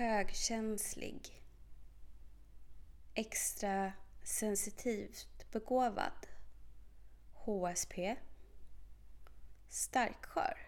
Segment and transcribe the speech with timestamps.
[0.00, 1.42] högkänslig,
[3.14, 6.26] extra sensitivt begåvad,
[7.32, 8.16] HSP,
[9.68, 10.58] starkskör.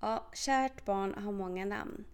[0.00, 2.04] Ja, kärt barn har många namn.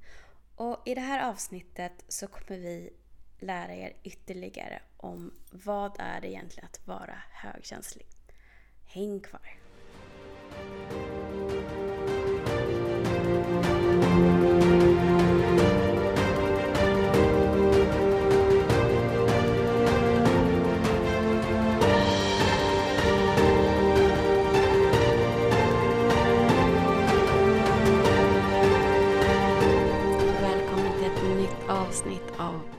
[0.57, 2.91] Och i det här avsnittet så kommer vi
[3.39, 8.07] lära er ytterligare om vad är det egentligen att vara högkänslig.
[8.85, 9.59] Häng kvar!
[13.23, 14.82] Välkommen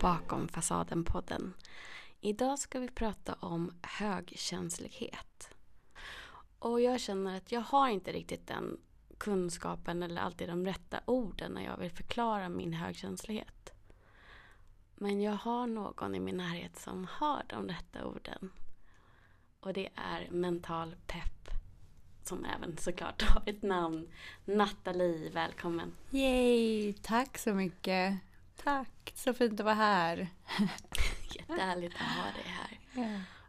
[0.04, 1.54] Bakom fasaden-podden.
[2.22, 5.50] Idag ska vi prata om högkänslighet.
[6.60, 8.78] Och jag känner att jag har inte riktigt den
[9.18, 13.74] kunskapen eller alltid de rätta orden när jag vill förklara min högkänslighet.
[14.96, 18.52] Men jag har någon i min närhet som har de rätta orden.
[19.60, 21.50] Och det är mental pepp.
[22.24, 24.08] Som även såklart har ett namn.
[24.46, 25.94] Nathalie, välkommen.
[26.12, 28.20] Yay, tack så mycket.
[28.64, 30.18] Tack, så fint att vara här.
[31.36, 32.80] Jättehärligt att ha dig här.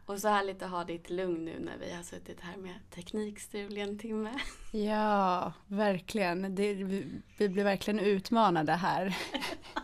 [0.05, 3.77] Och så härligt att ha ditt lugn nu när vi har suttit här med teknikstrul
[3.77, 4.39] i en timme.
[4.71, 6.55] Ja, verkligen.
[6.55, 9.17] Det, vi, vi blir verkligen utmanade här.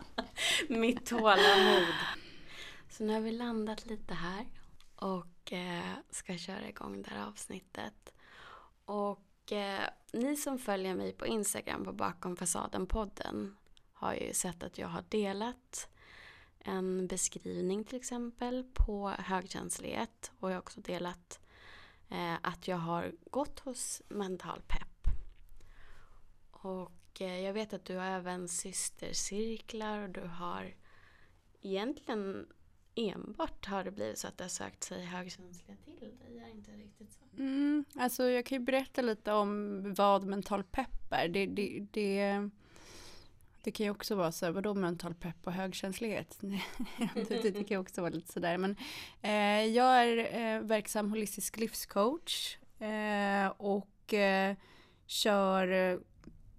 [0.68, 1.94] Mitt tålamod.
[2.90, 4.46] Så nu har vi landat lite här
[4.96, 8.14] och eh, ska köra igång det här avsnittet.
[8.84, 13.54] Och eh, ni som följer mig på Instagram på Bakom fasaden-podden
[14.02, 15.88] har ju sett att jag har delat
[16.58, 21.40] en beskrivning till exempel på högkänslighet och jag har också delat
[22.10, 25.14] eh, att jag har gått hos Mental Pepp.
[26.50, 30.74] Och eh, jag vet att du har även systercirklar och du har
[31.60, 32.46] egentligen
[32.94, 36.70] enbart har det blivit så att det har sökt sig högkänsliga till dig, är inte
[36.70, 37.24] riktigt så?
[37.38, 41.28] Mm, alltså jag kan ju berätta lite om vad mental pepp är.
[41.28, 42.50] Det, det, det,
[43.62, 46.38] det kan ju också vara så, vadå mental pepp och högkänslighet?
[47.28, 48.58] det, kan ju också vara lite sådär.
[48.58, 48.76] Men
[49.22, 50.16] eh, jag är
[50.56, 54.56] eh, verksam holistisk livscoach eh, och eh,
[55.06, 55.98] kör eh,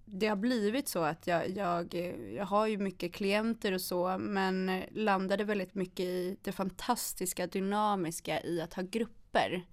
[0.04, 1.94] det har blivit så att jag, jag,
[2.36, 8.42] jag har ju mycket klienter och så, men landade väldigt mycket i det fantastiska, dynamiska
[8.42, 9.66] i att ha grupper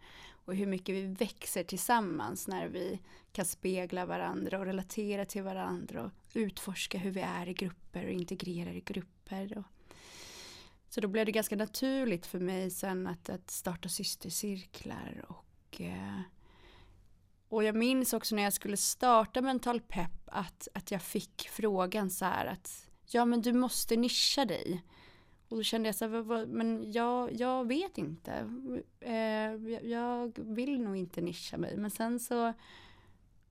[0.46, 3.00] och hur mycket vi växer tillsammans när vi
[3.32, 8.12] kan spegla varandra och relatera till varandra och utforska hur vi är i grupper och
[8.12, 9.58] integrerar i grupper.
[9.58, 9.66] Och
[10.90, 16.22] så då blev det ganska naturligt för mig sen att, att starta systercirklar och eh,
[17.52, 22.10] och jag minns också när jag skulle starta Mental Pepp att, att jag fick frågan
[22.10, 24.84] så här att ja men du måste nischa dig.
[25.50, 28.32] Och då kände jag så här, men jag, jag vet inte.
[29.00, 31.78] Eh, jag vill nog inte nischa mig.
[31.78, 32.54] Men sen så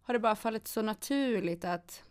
[0.03, 2.03] har det bara fallit så naturligt att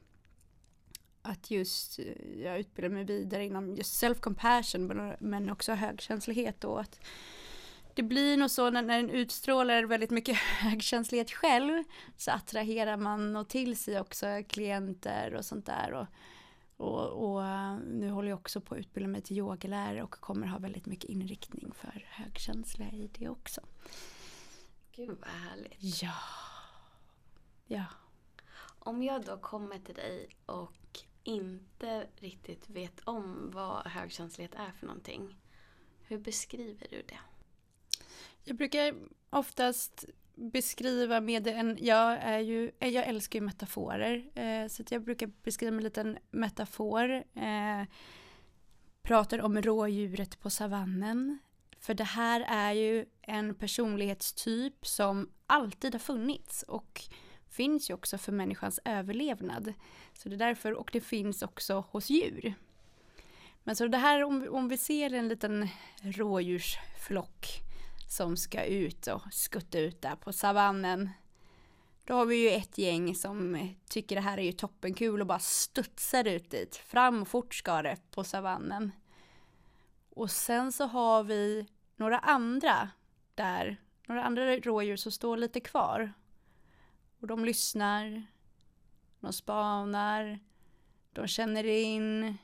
[1.22, 2.00] att just
[2.44, 7.00] jag utbildar mig vidare inom just self-compassion men också högkänslighet och att
[7.94, 11.84] det blir nog så när, när en utstrålar väldigt mycket högkänslighet själv
[12.18, 15.94] så attraherar man och till sig också klienter och sånt där.
[15.94, 16.08] Och,
[16.78, 17.44] och, och
[17.88, 21.10] nu håller jag också på att utbilda mig till yogalärare och kommer ha väldigt mycket
[21.10, 23.62] inriktning för högkänsliga i det också.
[24.92, 26.02] Gud vad härligt.
[26.02, 26.14] Ja.
[27.68, 27.86] Ja.
[28.80, 34.86] Om jag då kommer till dig och inte riktigt vet om vad högkänslighet är för
[34.86, 35.36] någonting.
[36.08, 37.20] Hur beskriver du det?
[38.44, 38.96] Jag brukar
[39.30, 45.04] oftast beskriva med en, jag är ju, eh, jag älskar ju metaforer, eh, så jag
[45.04, 47.24] brukar beskriva med en liten metafor.
[47.34, 47.84] Eh,
[49.02, 51.40] pratar om rådjuret på savannen.
[51.80, 57.04] För det här är ju en personlighetstyp som alltid har funnits och
[57.50, 59.74] finns ju också för människans överlevnad.
[60.14, 62.54] Så det är därför, och det finns också hos djur.
[63.64, 65.68] Men så det här om, om vi ser en liten
[66.02, 67.46] rådjursflock
[68.10, 71.10] som ska ut och skutta ut där på savannen.
[72.06, 75.40] Då har vi ju ett gäng som tycker det här är ju toppenkul och bara
[75.40, 76.76] studsar ut dit.
[76.76, 78.92] Fram fort ska det på savannen.
[80.10, 82.90] Och sen så har vi några andra
[83.36, 83.78] där,
[84.08, 86.14] några andra rådjur som står lite kvar.
[87.20, 88.26] Och de lyssnar,
[89.20, 90.40] de spanar,
[91.14, 92.38] de känner in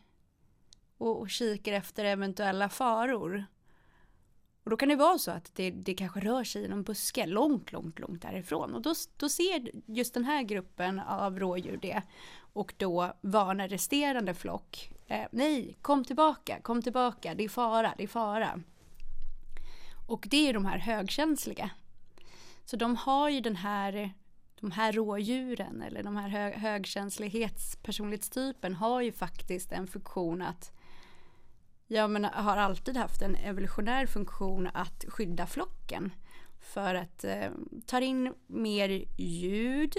[0.98, 3.45] och, och kikar efter eventuella faror.
[4.63, 7.25] Och då kan det vara så att det, det kanske rör sig i någon buske
[7.25, 8.75] långt, långt, långt därifrån.
[8.75, 12.01] Och då, då ser just den här gruppen av rådjur det.
[12.54, 18.04] Och då varnar resterande flock Eh, nej, kom tillbaka, kom tillbaka, det är fara, det
[18.04, 18.62] är fara.
[20.07, 21.69] Och det är de här högkänsliga.
[22.66, 24.13] Så de har ju den här,
[24.62, 30.72] de här rådjuren eller de här hög, högkänslighetspersonlighetstypen har ju faktiskt en funktion att
[31.88, 36.13] Ja men har alltid haft en evolutionär funktion att skydda flocken.
[36.60, 37.52] För att eh,
[37.86, 39.94] ta in mer ljud,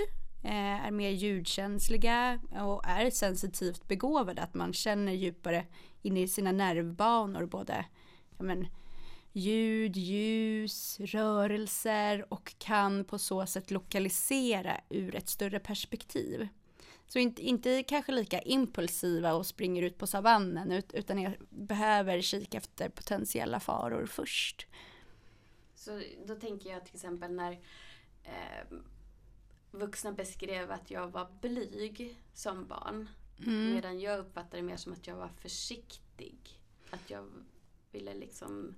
[0.44, 4.43] eh, är mer ljudkänsliga och är sensitivt begåvade.
[4.43, 5.67] Att man känner djupare
[6.03, 7.85] in i sina nervbanor både
[8.38, 8.67] ja, men,
[9.36, 16.48] ljud, ljus, rörelser och kan på så sätt lokalisera ur ett större perspektiv.
[17.06, 22.58] Så inte, inte kanske lika impulsiva och springer ut på savannen utan jag behöver kika
[22.58, 24.66] efter potentiella faror först.
[25.74, 27.52] Så då tänker jag till exempel när
[28.24, 28.76] eh,
[29.70, 33.08] vuxna beskrev att jag var blyg som barn.
[33.38, 33.74] Mm.
[33.74, 36.60] Medan jag uppfattade det mer som att jag var försiktig.
[36.90, 37.28] Att jag
[37.92, 38.74] ville liksom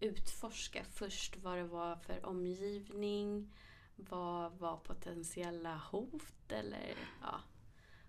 [0.00, 3.52] utforska först vad det var för omgivning.
[3.96, 7.40] Vad var potentiella hot eller ja,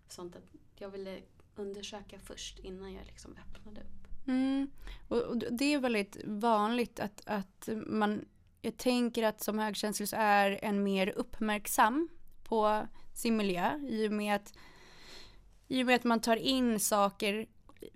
[0.07, 0.35] sånt.
[0.35, 0.43] Att
[0.75, 1.19] jag ville
[1.55, 4.27] undersöka först innan jag liksom öppnade upp.
[4.27, 4.71] Mm.
[5.07, 8.25] Och, och, det är väldigt vanligt att, att man,
[8.61, 12.09] jag tänker att som högkänslig så är en mer uppmärksam
[12.43, 14.53] på sin miljö i och med att,
[15.67, 17.47] i och med att man tar in saker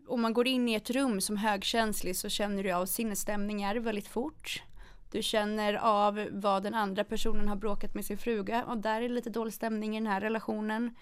[0.07, 4.07] om man går in i ett rum som högkänslig så känner du av sinnesstämningar väldigt
[4.07, 4.63] fort.
[5.11, 9.09] Du känner av vad den andra personen har bråkat med sin fruga och där är
[9.09, 10.95] lite dålig stämning i den här relationen.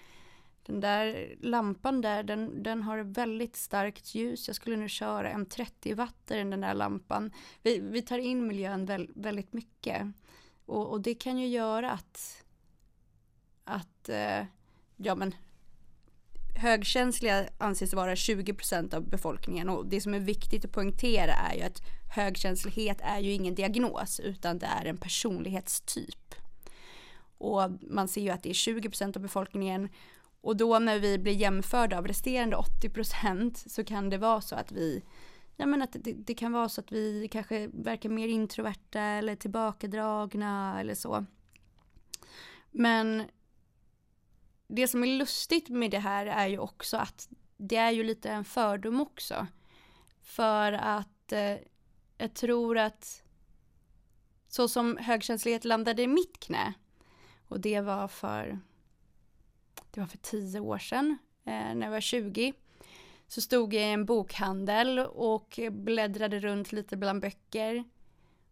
[0.66, 4.46] Den där lampan där, den, den har väldigt starkt ljus.
[4.46, 7.32] Jag skulle nu köra en 30 watt i den där lampan.
[7.62, 10.06] Vi, vi tar in miljön väl, väldigt mycket.
[10.66, 12.44] Och, och, det kan ju göra att,
[13.64, 14.44] att eh,
[14.96, 15.34] ja men
[16.54, 21.62] högkänsliga anses vara 20% av befolkningen och det som är viktigt att poängtera är ju
[21.62, 21.82] att
[22.14, 26.34] högkänslighet är ju ingen diagnos utan det är en personlighetstyp.
[27.38, 29.88] Och man ser ju att det är 20% av befolkningen
[30.40, 34.72] och då när vi blir jämförda av resterande 80% så kan det vara så att
[34.72, 35.02] vi
[35.56, 39.36] Ja men att det, det kan vara så att vi kanske verkar mer introverta eller
[39.36, 41.26] tillbakadragna eller så.
[42.70, 43.22] Men
[44.66, 48.30] det som är lustigt med det här är ju också att det är ju lite
[48.30, 49.46] en fördom också.
[50.22, 51.56] För att eh,
[52.18, 53.22] jag tror att
[54.48, 56.74] så som högkänslighet landade i mitt knä
[57.48, 58.58] och det var för
[59.90, 62.52] det var för tio år sedan eh, när jag var 20
[63.28, 67.84] så stod jag i en bokhandel och bläddrade runt lite bland böcker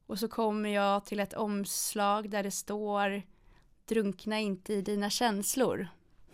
[0.06, 3.22] och så kommer jag till ett omslag där det står
[3.84, 5.88] drunkna inte i dina känslor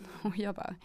[0.21, 0.75] Och jag bara,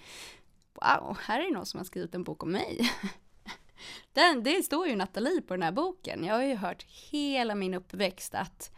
[0.72, 2.90] wow, här är det någon som har skrivit en bok om mig.
[4.12, 6.24] Den, det står ju Nathalie på den här boken.
[6.24, 8.70] Jag har ju hört hela min uppväxt att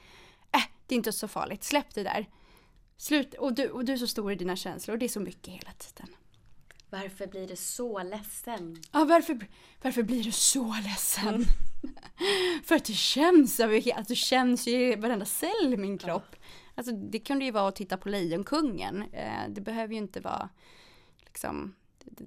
[0.53, 2.29] äh, det är inte så farligt, släpp det där.
[2.97, 5.21] Slut, och du, och du är så stor i dina känslor och det är så
[5.21, 6.17] mycket hela tiden.
[6.91, 8.83] Varför blir du så ledsen?
[8.93, 9.47] Ja, varför,
[9.83, 11.29] varför blir du så ledsen?
[11.35, 11.47] Mm.
[12.65, 16.27] För att det känns, alltså, det känns ju i varenda cell i min kropp.
[16.31, 16.39] Ja.
[16.77, 19.05] Alltså det kunde ju vara att titta på Lejonkungen.
[19.13, 20.49] Eh, det behöver ju inte vara
[21.25, 21.75] liksom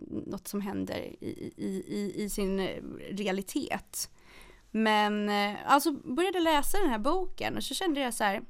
[0.09, 2.59] något som händer i, i, i, i sin
[3.11, 4.09] realitet.
[4.71, 8.41] Men eh, alltså började läsa den här boken och så kände jag så här.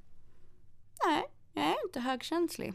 [1.06, 2.74] Nej, jag är inte högkänslig.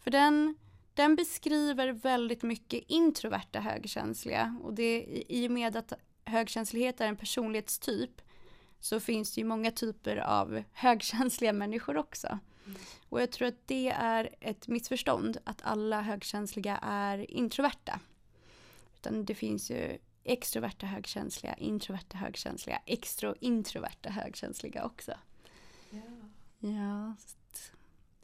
[0.00, 0.56] För den,
[0.94, 5.92] den beskriver väldigt mycket introverta högkänsliga och det i och med att
[6.24, 8.20] högkänslighet är en personlighetstyp
[8.80, 12.38] så finns det ju många typer av högkänsliga människor också.
[12.66, 12.80] Mm.
[13.08, 18.00] Och jag tror att det är ett missförstånd att alla högkänsliga är introverta.
[18.94, 25.12] Utan det finns ju extroverta högkänsliga, introverta högkänsliga, extro introverta högkänsliga också.
[25.90, 26.00] Ja,
[26.58, 27.14] ja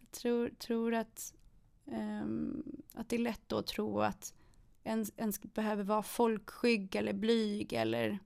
[0.01, 1.35] jag tror, tror att,
[1.85, 4.35] um, att det är lätt att tro att
[4.83, 8.19] en, en behöver vara folkskygg eller blyg eller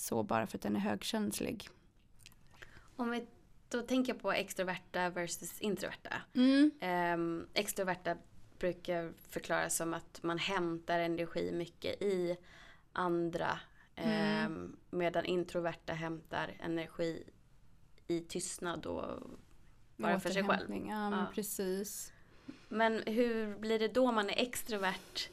[0.00, 1.68] så bara för att den är högkänslig.
[2.96, 3.26] Om vi
[3.68, 6.14] då tänker på extroverta versus introverta.
[6.34, 6.70] Mm.
[7.14, 8.16] Um, extroverta
[8.58, 12.36] brukar förklaras som att man hämtar energi mycket i
[12.92, 13.60] andra.
[13.94, 14.52] Mm.
[14.52, 17.24] Um, medan introverta hämtar energi
[18.08, 19.30] i tystnad och
[19.96, 20.70] bara för sig själv.
[20.70, 21.26] Ja, ja.
[21.34, 22.12] precis.
[22.68, 25.30] Men hur blir det då man är extrovert?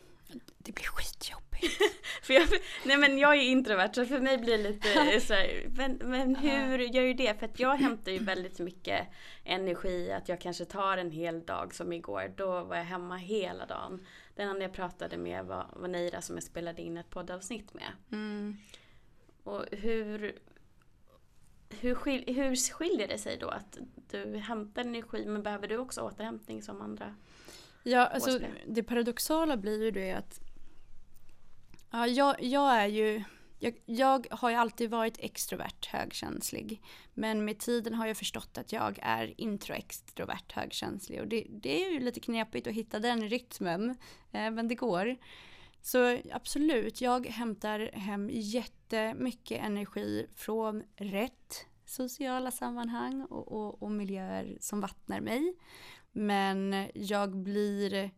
[0.57, 1.81] Det blir skitjobbigt.
[2.21, 2.47] för jag,
[2.85, 6.35] nej men jag är introvert så för mig blir det lite så här, men, men
[6.35, 7.39] hur gör du det?
[7.39, 9.07] För att jag hämtar ju väldigt mycket
[9.43, 12.33] energi att jag kanske tar en hel dag som igår.
[12.37, 14.05] Då var jag hemma hela dagen.
[14.35, 17.91] Den enda jag pratade med var, var Neira som jag spelade in ett poddavsnitt med.
[18.11, 18.57] Mm.
[19.43, 20.39] Och hur,
[21.69, 23.77] hur, skil, hur skiljer det sig då att
[24.11, 27.15] du hämtar energi men behöver du också återhämtning som andra?
[27.87, 30.39] Ja, alltså det paradoxala blir ju det att
[31.91, 33.23] ja, jag, jag är ju
[33.59, 36.81] jag, jag, har ju alltid varit extrovert högkänslig.
[37.13, 41.21] Men med tiden har jag förstått att jag är introextrovert högkänslig.
[41.21, 43.89] Och det, det är ju lite knepigt att hitta den rytmen.
[44.31, 45.15] Eh, men det går.
[45.81, 54.57] Så absolut, jag hämtar hem jättemycket energi från rätt sociala sammanhang och, och, och miljöer
[54.59, 55.55] som vattnar mig.
[56.17, 58.11] Men jag blir,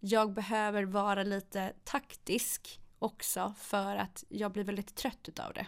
[0.00, 5.66] jag behöver vara lite taktisk också för att jag blir väldigt trött utav det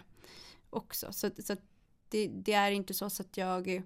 [0.69, 1.13] också.
[1.13, 1.55] Så, så
[2.09, 3.83] det, det, är inte så, så att jag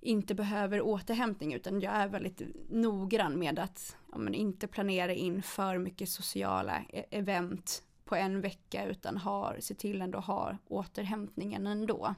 [0.00, 5.42] inte behöver återhämtning utan jag är väldigt noggrann med att ja, men inte planera in
[5.42, 11.66] för mycket sociala e-, event på en vecka utan har, se till ändå ha återhämtningen
[11.66, 12.14] ändå.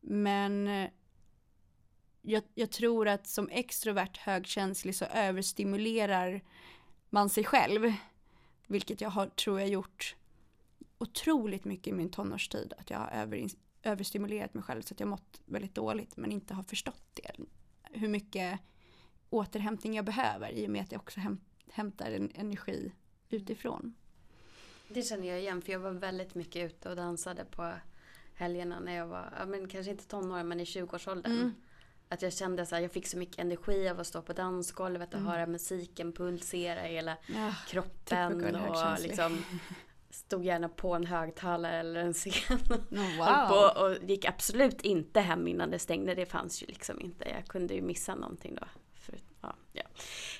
[0.00, 0.68] Men
[2.22, 6.40] jag, jag tror att som extrovert högkänslig så överstimulerar
[7.10, 7.92] man sig själv.
[8.66, 10.16] Vilket jag har, tror jag gjort
[10.98, 12.72] otroligt mycket i min tonårstid.
[12.78, 13.48] Att jag har över,
[13.82, 17.32] överstimulerat mig själv så att jag mått väldigt dåligt men inte har förstått det.
[17.82, 18.60] Hur mycket
[19.30, 21.40] återhämtning jag behöver i och med att jag också häm,
[21.72, 22.92] hämtar en energi
[23.28, 23.94] utifrån.
[24.88, 27.72] Det känner jag igen för jag var väldigt mycket ute och dansade på
[28.34, 31.32] helgerna när jag var, ja, men kanske inte tonåring men i 20-årsåldern.
[31.32, 31.54] Mm.
[32.08, 35.20] Att jag kände att jag fick så mycket energi av att stå på dansgolvet och
[35.20, 35.32] mm.
[35.32, 38.54] höra musiken pulsera i hela ja, kroppen.
[38.54, 39.42] Och liksom
[40.10, 42.58] stod gärna på en högtalare eller en scen.
[42.90, 43.48] Oh, wow.
[43.48, 46.14] på, och gick absolut inte hem innan det stängde.
[46.14, 47.28] Det fanns ju liksom inte.
[47.28, 48.66] Jag kunde ju missa någonting då.
[48.94, 49.82] För, ja, ja.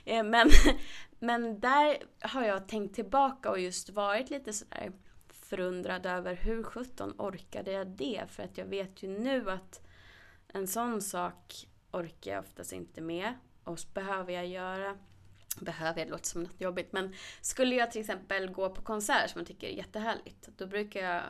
[0.04, 0.50] Eh, men,
[1.18, 4.92] men där har jag tänkt tillbaka och just varit lite sådär
[5.28, 8.22] förundrad över hur sjutton orkade jag det?
[8.28, 9.87] För att jag vet ju nu att
[10.48, 13.34] en sån sak orkar jag oftast inte med.
[13.64, 14.98] Och behöver jag göra
[15.60, 16.92] behöver jag, låter som något jobbigt.
[16.92, 20.48] Men skulle jag till exempel gå på konsert som jag tycker är jättehärligt.
[20.56, 21.22] Då brukar jag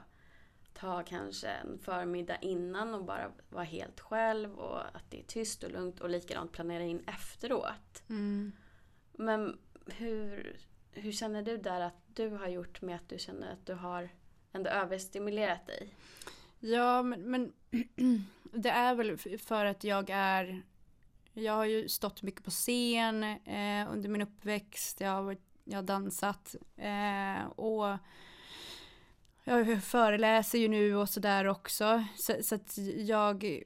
[0.75, 5.62] ta kanske en förmiddag innan och bara vara helt själv och att det är tyst
[5.62, 8.02] och lugnt och likadant planera in efteråt.
[8.08, 8.52] Mm.
[9.12, 10.56] Men hur,
[10.92, 14.08] hur känner du där att du har gjort med att du känner att du har
[14.52, 15.94] ändå överstimulerat dig?
[16.60, 17.52] Ja, men, men
[18.52, 20.62] det är väl för att jag är
[21.38, 25.00] jag har ju stått mycket på scen eh, under min uppväxt.
[25.00, 27.98] Jag har, jag har dansat eh, och
[29.44, 32.04] jag föreläser ju nu och sådär också.
[32.16, 33.62] Så, så, att jag...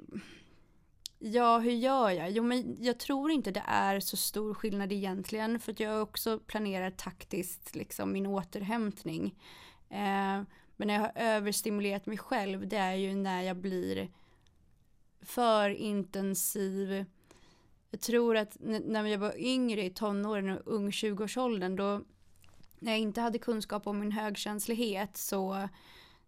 [1.19, 2.31] Ja, hur gör jag?
[2.31, 5.61] Jo, men jag tror inte det är så stor skillnad egentligen.
[5.61, 9.35] För att jag också planerar taktiskt liksom min återhämtning.
[9.91, 10.43] Eh,
[10.83, 14.11] men när jag har överstimulerat mig själv, det är ju när jag blir
[15.21, 17.05] för intensiv.
[17.91, 22.01] Jag tror att när jag var yngre i tonåren och ung 20-årsåldern då
[22.79, 25.69] när jag inte hade kunskap om min högkänslighet så,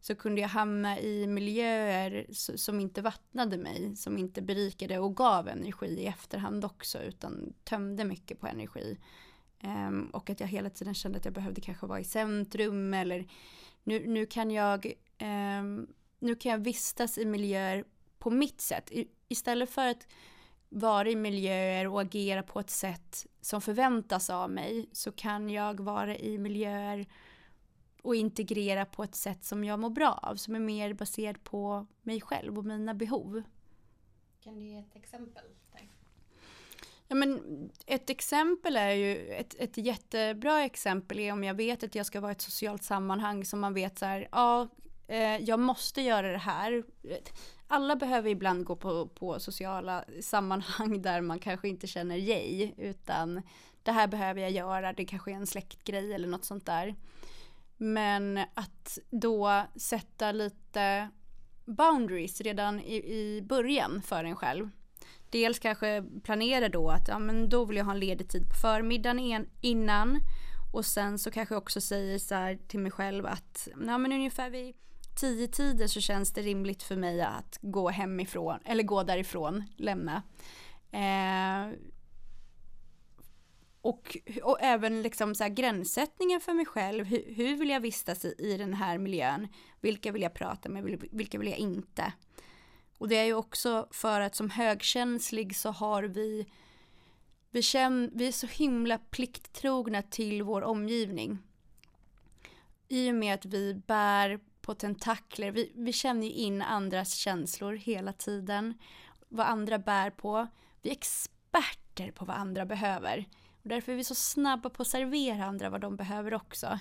[0.00, 5.48] så kunde jag hamna i miljöer som inte vattnade mig, som inte berikade och gav
[5.48, 8.98] energi i efterhand också utan tömde mycket på energi.
[9.62, 13.26] Um, och att jag hela tiden kände att jag behövde kanske vara i centrum eller
[13.84, 14.86] nu, nu kan jag
[15.18, 15.62] eh,
[16.18, 17.84] nu kan jag vistas i miljöer
[18.18, 18.92] på mitt sätt.
[18.92, 20.06] I, istället för att
[20.68, 25.80] vara i miljöer och agera på ett sätt som förväntas av mig så kan jag
[25.80, 27.06] vara i miljöer
[28.02, 31.86] och integrera på ett sätt som jag mår bra av, som är mer baserat på
[32.02, 33.42] mig själv och mina behov.
[34.40, 35.44] Kan du ge ett exempel?
[37.08, 37.40] Ja, men
[37.86, 42.20] ett exempel är ju, ett, ett jättebra exempel är om jag vet att jag ska
[42.20, 44.68] vara i ett socialt sammanhang som man vet så här, ja,
[45.06, 46.82] eh, jag måste göra det här
[47.68, 53.42] alla behöver ibland gå på, på sociala sammanhang där man kanske inte känner yay, utan
[53.82, 56.94] det här behöver jag göra, det kanske är en släktgrej eller något sånt där.
[57.76, 61.08] Men att då sätta lite
[61.64, 64.70] boundaries redan i, i början för en själv.
[65.34, 68.54] Dels kanske planera då att ja, men då vill jag ha en ledig tid på
[68.54, 70.20] förmiddagen innan
[70.72, 74.12] och sen så kanske jag också säger så här till mig själv att ja, men
[74.12, 74.74] ungefär vid
[75.20, 80.22] tio tider så känns det rimligt för mig att gå hemifrån, eller gå därifrån, lämna.
[80.92, 81.78] Eh,
[83.80, 87.04] och, och även liksom så här gränssättningen för mig själv.
[87.04, 89.48] Hur, hur vill jag vistas i, i den här miljön?
[89.80, 91.08] Vilka vill jag prata med?
[91.10, 92.12] Vilka vill jag inte?
[92.98, 96.46] Och det är ju också för att som högkänslig så har vi
[97.50, 101.38] vi, känner, vi är så himla plikttrogna till vår omgivning.
[102.88, 107.72] I och med att vi bär på tentakler, vi, vi känner ju in andras känslor
[107.72, 108.74] hela tiden.
[109.28, 110.46] Vad andra bär på.
[110.82, 113.28] Vi är experter på vad andra behöver.
[113.62, 116.78] Och därför är vi så snabba på att servera andra vad de behöver också.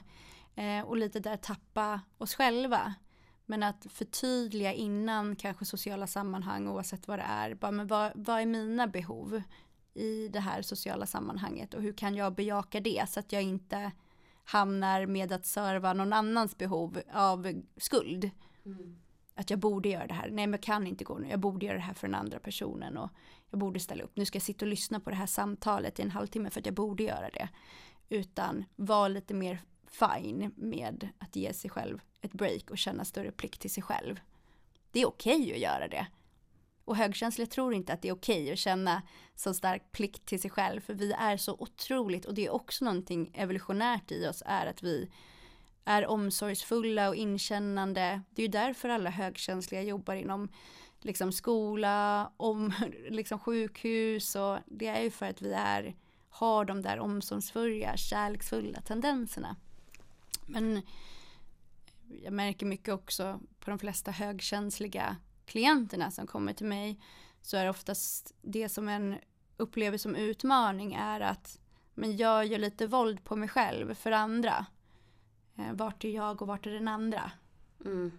[0.56, 2.94] Eh, och lite där tappa oss själva.
[3.46, 7.54] Men att förtydliga innan kanske sociala sammanhang oavsett vad det är.
[7.54, 9.42] Bara, men vad, vad är mina behov
[9.94, 13.92] i det här sociala sammanhanget och hur kan jag bejaka det så att jag inte
[14.44, 18.30] hamnar med att serva någon annans behov av skuld.
[18.66, 19.00] Mm.
[19.36, 20.30] Att jag borde göra det här.
[20.30, 21.28] Nej men jag kan inte gå nu.
[21.30, 23.10] Jag borde göra det här för den andra personen och
[23.50, 24.12] jag borde ställa upp.
[24.16, 26.66] Nu ska jag sitta och lyssna på det här samtalet i en halvtimme för att
[26.66, 27.50] jag borde göra det.
[28.10, 33.32] Utan vara lite mer fine med att ge sig själv ett break och känna större
[33.32, 34.20] plikt till sig själv.
[34.92, 36.08] Det är okej okay att göra det.
[36.86, 39.02] Och högkänsliga tror inte att det är okej okay att känna
[39.36, 40.82] så stark plikt till sig själv.
[40.82, 44.84] För vi är så otroligt, och det är också någonting evolutionärt i oss, är att
[44.84, 45.10] vi
[45.86, 48.22] är omsorgsfulla och inkännande.
[48.30, 50.50] Det är ju därför alla högkänsliga jobbar inom
[51.02, 52.74] liksom skola, om,
[53.10, 55.96] liksom sjukhus och det är ju för att vi är,
[56.30, 59.56] har de där omsorgsfulla, kärleksfulla tendenserna.
[60.46, 60.82] Men
[62.24, 67.00] jag märker mycket också på de flesta högkänsliga klienterna som kommer till mig
[67.42, 69.16] så är oftast det som en
[69.58, 71.60] upplever som utmaning är att
[71.94, 74.66] men jag gör lite våld på mig själv för andra.
[75.58, 77.32] Eh, vart är jag och vart är den andra?
[77.86, 78.12] Mm.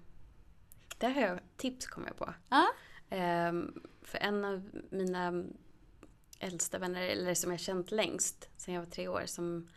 [0.99, 2.35] Där har jag tips kommer jag på.
[2.49, 2.67] Ah?
[3.49, 5.45] Um, för en av mina
[6.39, 9.69] äldsta vänner, eller som jag känt längst sen jag var tre år, som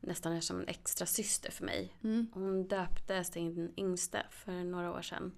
[0.00, 1.94] nästan är som en extra syster för mig.
[2.04, 2.26] Mm.
[2.34, 5.32] Hon döpte sin yngsta för några år sedan.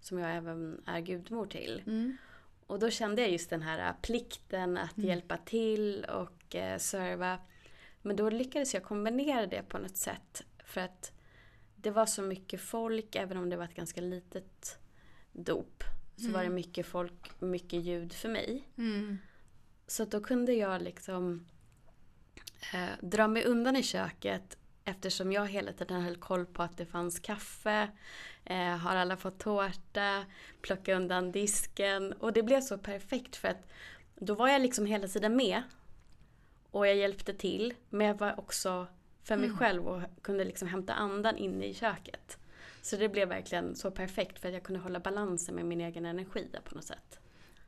[0.00, 1.82] Som jag även är gudmor till.
[1.86, 2.16] Mm.
[2.66, 5.08] Och då kände jag just den här plikten att mm.
[5.08, 7.38] hjälpa till och eh, serva.
[8.02, 10.42] Men då lyckades jag kombinera det på något sätt.
[10.64, 11.12] För att
[11.76, 14.78] det var så mycket folk, även om det var ett ganska litet
[15.32, 15.84] dop.
[16.16, 16.54] Så var det mm.
[16.54, 18.68] mycket folk, mycket ljud för mig.
[18.76, 19.18] Mm.
[19.86, 21.46] Så då kunde jag liksom
[22.74, 26.86] eh, dra mig undan i köket eftersom jag hela tiden höll koll på att det
[26.86, 27.88] fanns kaffe.
[28.44, 30.24] Eh, har alla fått tårta?
[30.60, 32.12] Plocka undan disken.
[32.12, 33.68] Och det blev så perfekt för att
[34.14, 35.62] då var jag liksom hela tiden med.
[36.70, 37.74] Och jag hjälpte till.
[37.90, 38.86] Men jag var också
[39.22, 39.58] för mig mm.
[39.58, 42.38] själv och kunde liksom hämta andan inne i köket.
[42.82, 46.06] Så det blev verkligen så perfekt för att jag kunde hålla balansen med min egen
[46.06, 47.21] energi på något sätt.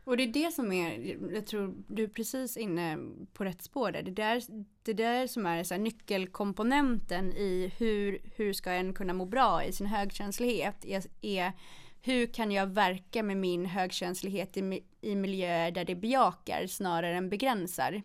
[0.05, 2.99] Och det är det som är, jag tror du är precis inne
[3.33, 4.03] på rätt spår där.
[4.03, 4.43] Det där,
[4.83, 9.73] det där som är så nyckelkomponenten i hur, hur ska en kunna må bra i
[9.73, 11.53] sin högkänslighet är, är
[12.01, 17.29] hur kan jag verka med min högkänslighet i, i miljöer där det bejakar snarare än
[17.29, 18.03] begränsar.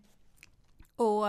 [0.95, 1.25] Och,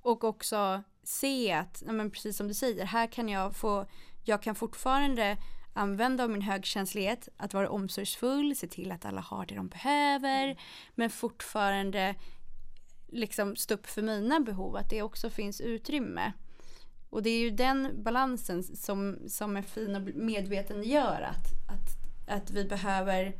[0.00, 3.86] och också se att, men precis som du säger, här kan jag få,
[4.24, 5.36] jag kan fortfarande
[5.78, 10.60] använda av min högkänslighet, att vara omsorgsfull, se till att alla har det de behöver,
[10.94, 12.14] men fortfarande
[13.08, 16.32] liksom stå upp för mina behov, att det också finns utrymme.
[17.10, 22.38] Och det är ju den balansen som, som är fin och medveten gör att, att,
[22.38, 23.36] att vi behöver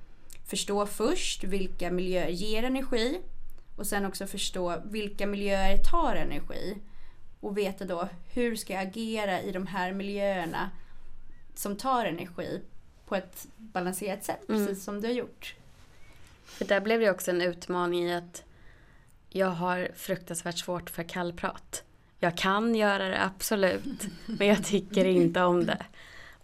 [0.47, 3.21] förstå först vilka miljöer ger energi
[3.77, 6.79] och sen också förstå vilka miljöer tar energi.
[7.41, 10.71] Och veta då hur ska jag agera i de här miljöerna
[11.59, 12.61] som tar energi
[13.07, 14.67] på ett balanserat sätt, mm.
[14.67, 15.55] precis som du har gjort.
[16.45, 18.45] För där blev det också en utmaning i att
[19.29, 21.83] jag har fruktansvärt svårt för kallprat.
[22.19, 25.87] Jag kan göra det absolut, men jag tycker inte om det.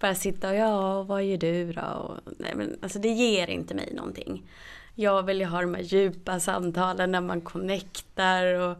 [0.00, 1.82] Bara sitta och ja, vad gör du då?
[1.82, 4.50] Och, nej, men, alltså det ger inte mig någonting.
[4.94, 8.76] Jag vill ju ha de här djupa samtalen när man connectar och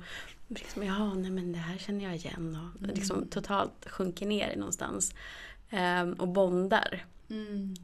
[0.49, 2.95] liksom, ja, nej men det här känner jag igen och mm.
[2.95, 5.15] liksom totalt sjunker ner någonstans.
[5.75, 7.07] Um, och bondar.
[7.31, 7.75] Mm.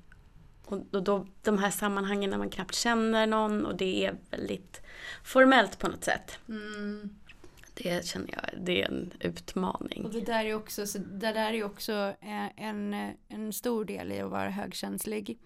[0.64, 4.82] Och då, då, de här sammanhangen när man knappt känner någon och det är väldigt
[5.24, 6.38] formellt på något sätt.
[6.48, 7.10] Mm.
[7.74, 10.04] Det känner jag, det är en utmaning.
[10.04, 12.14] Och det där är också, så det där är också
[12.56, 12.94] en,
[13.28, 15.38] en stor del i att vara högkänslig.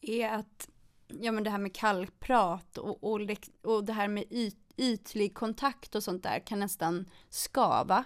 [0.00, 0.68] Är att,
[1.08, 3.20] ja men det här med kallprat och, och,
[3.62, 8.04] och det här med yt, ytlig kontakt och sånt där kan nästan skava.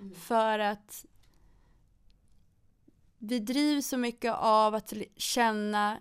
[0.00, 0.14] Mm.
[0.14, 1.04] För att
[3.18, 6.00] vi drivs så mycket av att känna,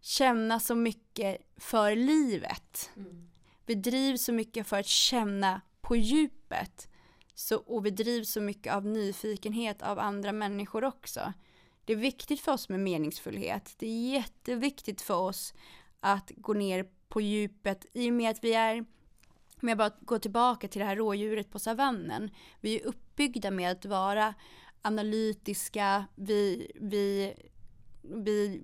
[0.00, 2.90] känna så mycket för livet.
[2.96, 3.30] Mm.
[3.66, 6.88] Vi drivs så mycket för att känna på djupet.
[7.34, 11.32] Så, och vi drivs så mycket av nyfikenhet av andra människor också.
[11.84, 13.74] Det är viktigt för oss med meningsfullhet.
[13.78, 15.54] Det är jätteviktigt för oss
[16.00, 18.84] att gå ner på djupet i och med att vi är
[19.62, 22.30] om jag bara går tillbaka till det här rådjuret på savannen.
[22.60, 24.34] Vi är uppbyggda med att vara
[24.82, 27.34] analytiska, vi, vi,
[28.02, 28.62] vi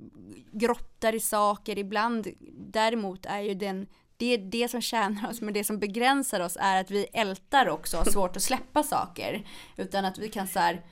[0.52, 2.26] grottar i saker ibland.
[2.52, 6.80] Däremot är ju den, det det som tjänar oss, men det som begränsar oss är
[6.80, 9.46] att vi ältar också har svårt att släppa saker.
[9.76, 10.84] Utan att vi kan så här,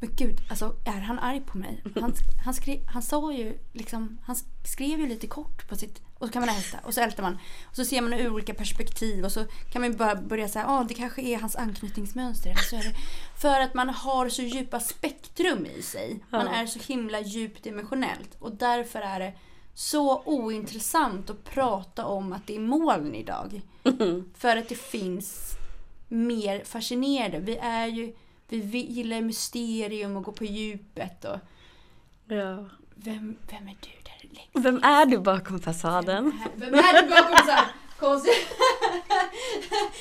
[0.00, 1.82] men gud, alltså är han arg på mig?
[1.94, 6.26] Han, han, skrev, han sa ju liksom, han skrev ju lite kort på sitt, och
[6.26, 7.38] så kan man älta och så ältar man.
[7.64, 10.84] Och så ser man ur olika perspektiv och så kan man bara börja säga, ah,
[10.84, 12.50] det kanske är hans anknytningsmönster.
[12.50, 12.94] Eller så är det.
[13.40, 16.24] För att man har så djupa spektrum i sig.
[16.30, 19.32] Man är så himla djupdimensionellt och därför är det
[19.74, 23.60] så ointressant att prata om att det är moln idag.
[24.34, 25.50] För att det finns
[26.08, 27.38] mer fascinerande.
[27.38, 28.14] Vi är ju
[28.60, 31.38] vi gillar mysterium och gå på djupet och...
[32.28, 32.68] Ja.
[32.94, 34.50] Vem, vem är du där längst?
[34.52, 36.40] Vem är du bakom fasaden?
[36.56, 37.64] Vem, vem är du bakom fasaden?
[37.98, 38.32] Konstigt.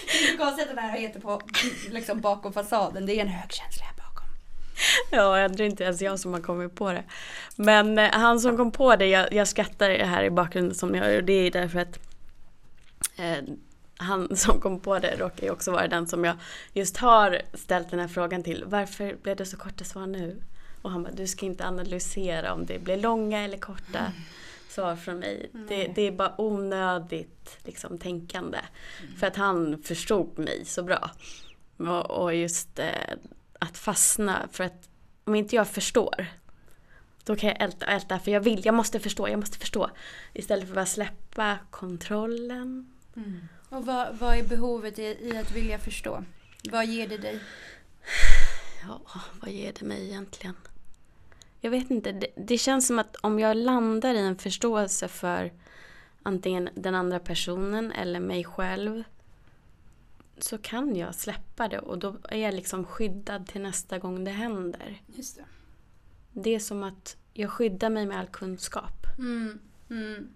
[0.06, 1.42] det är så konstigt att det här heter på,
[1.90, 3.06] liksom bakom fasaden.
[3.06, 4.28] Det är en högkänsla här bakom.
[5.12, 7.04] Ja, det är inte ens jag som har kommit på det.
[7.56, 10.96] Men eh, han som kom på det, jag, jag skrattar det här i bakgrunden som
[10.96, 11.22] jag gör.
[11.22, 12.00] Det är därför att
[13.18, 13.38] eh,
[14.04, 16.36] han som kom på det råkar ju också vara den som jag
[16.74, 18.64] just har ställt den här frågan till.
[18.68, 20.42] Varför blev det så korta svar nu?
[20.82, 24.12] Och han bara, du ska inte analysera om det blir långa eller korta mm.
[24.70, 25.50] svar från mig.
[25.54, 25.68] Mm.
[25.68, 28.60] Det, det, är bara onödigt liksom, tänkande.
[29.02, 29.16] Mm.
[29.16, 31.12] För att han förstod mig så bra.
[31.78, 32.88] Och, och just eh,
[33.60, 34.48] att fastna.
[34.52, 34.90] För att
[35.24, 36.28] om inte jag förstår
[37.24, 39.90] då kan jag älta och älta för jag vill, jag måste förstå, jag måste förstå.
[40.34, 42.94] Istället för att bara släppa kontrollen.
[43.74, 46.24] Och vad, vad är behovet i, i att vilja förstå?
[46.72, 47.40] Vad ger det dig?
[48.88, 49.02] Ja,
[49.42, 50.56] vad ger det mig egentligen?
[51.60, 52.12] Jag vet inte.
[52.12, 55.52] Det, det, känns som att om jag landar i en förståelse för
[56.24, 59.04] antingen den andra personen eller mig själv
[60.38, 64.32] så kan jag släppa det och då är jag liksom skyddad till nästa gång det
[64.32, 65.02] händer.
[65.16, 65.46] Just det.
[66.32, 69.06] Det är som att jag skyddar mig med all kunskap.
[69.18, 69.60] Mm,
[69.90, 70.30] mm.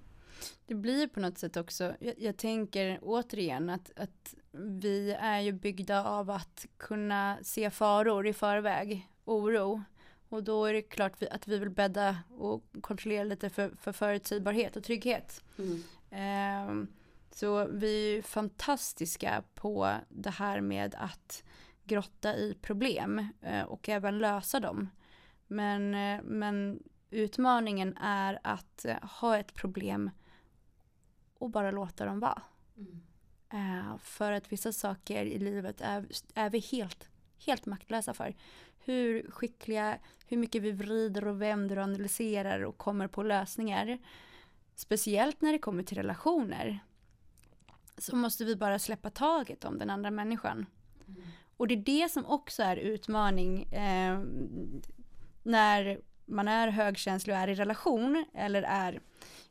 [0.68, 5.52] Det blir på något sätt också, jag, jag, tänker återigen att, att vi är ju
[5.52, 9.84] byggda av att kunna se faror i förväg, oro.
[10.30, 14.76] Och då är det klart att vi vill bädda och kontrollera lite för, för förutsägbarhet
[14.76, 15.44] och trygghet.
[15.58, 15.84] Mm.
[16.12, 16.88] Eh,
[17.32, 21.44] så vi är fantastiska på det här med att
[21.84, 24.90] grotta i problem eh, och även lösa dem.
[25.48, 30.10] Men, eh, men utmaningen är att eh, ha ett problem
[31.39, 32.41] och bara låta dem vara.
[32.78, 33.02] Mm.
[33.54, 37.10] Uh, för att vissa saker i livet är, är vi helt,
[37.45, 38.36] helt maktlösa för.
[38.80, 39.97] Hur skickliga,
[40.28, 43.97] hur mycket vi vrider och vänder och analyserar och kommer på lösningar.
[44.76, 46.80] Speciellt när det kommer till relationer.
[47.97, 50.65] Så måste vi bara släppa taget om den andra människan.
[51.08, 51.21] Mm.
[51.58, 54.19] Och det är det som också är utmaning eh,
[55.43, 59.02] när man är högkänslig och är i relation eller är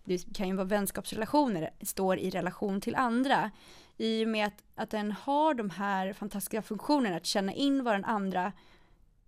[0.07, 3.51] det kan ju vara vänskapsrelationer, står i relation till andra.
[3.97, 7.95] I och med att, att den har de här fantastiska funktionerna att känna in vad
[7.95, 8.53] den andra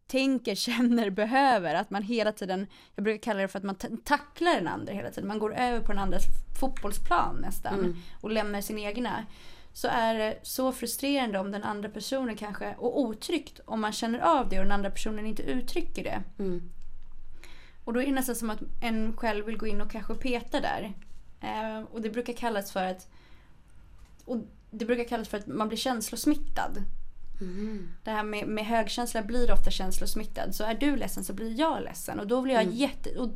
[0.06, 1.74] tänker, känner, behöver.
[1.74, 5.10] Att man hela tiden, jag brukar kalla det för att man tacklar den andra hela
[5.10, 5.28] tiden.
[5.28, 6.24] Man går över på den andras
[6.60, 7.96] fotbollsplan nästan mm.
[8.20, 9.26] och lämnar sin egna.
[9.72, 14.18] Så är det så frustrerande om den andra personen kanske, och otryggt om man känner
[14.18, 16.22] av det och den andra personen inte uttrycker det.
[16.38, 16.70] Mm.
[17.88, 20.60] Och då är det nästan som att en själv vill gå in och kanske peta
[20.60, 20.92] där.
[21.40, 23.08] Eh, och det brukar kallas för att
[24.24, 24.36] och
[24.70, 26.84] det brukar kallas för att man blir känslosmittad.
[27.40, 27.88] Mm.
[28.04, 30.54] Det här med, med högkänsla blir ofta känslosmittad.
[30.54, 32.20] Så är du ledsen så blir jag ledsen.
[32.20, 32.74] Och då blir jag mm.
[32.74, 33.18] jätte...
[33.18, 33.30] Och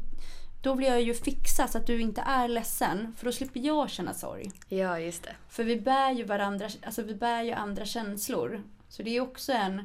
[0.63, 3.15] då vill jag ju fixa så att du inte är ledsen.
[3.19, 4.51] För då slipper jag känna sorg.
[4.69, 5.37] Ja, just det.
[5.49, 8.63] För vi bär ju varandra, alltså vi bär ju andra känslor.
[8.89, 9.83] Så det är också en...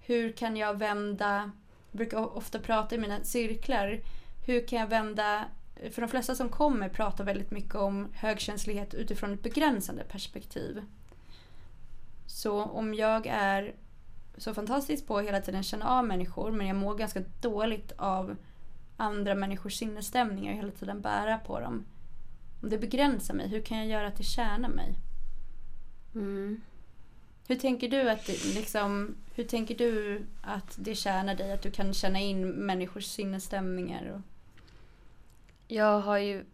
[0.00, 1.50] Hur kan jag vända
[1.92, 4.00] brukar ofta prata i mina cirklar.
[4.46, 5.44] Hur kan jag vända
[5.90, 10.82] för de flesta som kommer pratar väldigt mycket om högkänslighet utifrån ett begränsande perspektiv.
[12.26, 13.74] Så om jag är
[14.36, 18.36] så fantastisk på att hela tiden känna av människor men jag mår ganska dåligt av
[18.96, 21.84] andra människors sinnesstämningar och hela tiden bära på dem.
[22.62, 24.94] Om det begränsar mig, hur kan jag göra att det tjänar mig?
[26.14, 26.60] Mm.
[27.50, 31.70] Hur tänker du att det, liksom, hur tänker du att det tjänar dig att du
[31.70, 34.12] kan känna in människors sinnesstämningar?
[34.14, 34.20] Och...
[35.68, 36.44] Jag har ju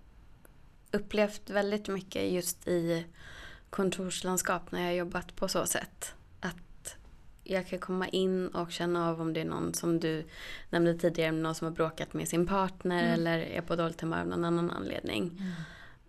[0.91, 3.07] upplevt väldigt mycket just i
[3.71, 6.15] kontorslandskap när jag jobbat på så sätt.
[6.41, 6.97] Att
[7.45, 10.25] jag kan komma in och känna av om det är någon som du
[10.71, 13.15] nämnde tidigare, någon som har bråkat med sin partner Mm.
[13.15, 15.53] eller är på dåligt humör av någon annan anledning.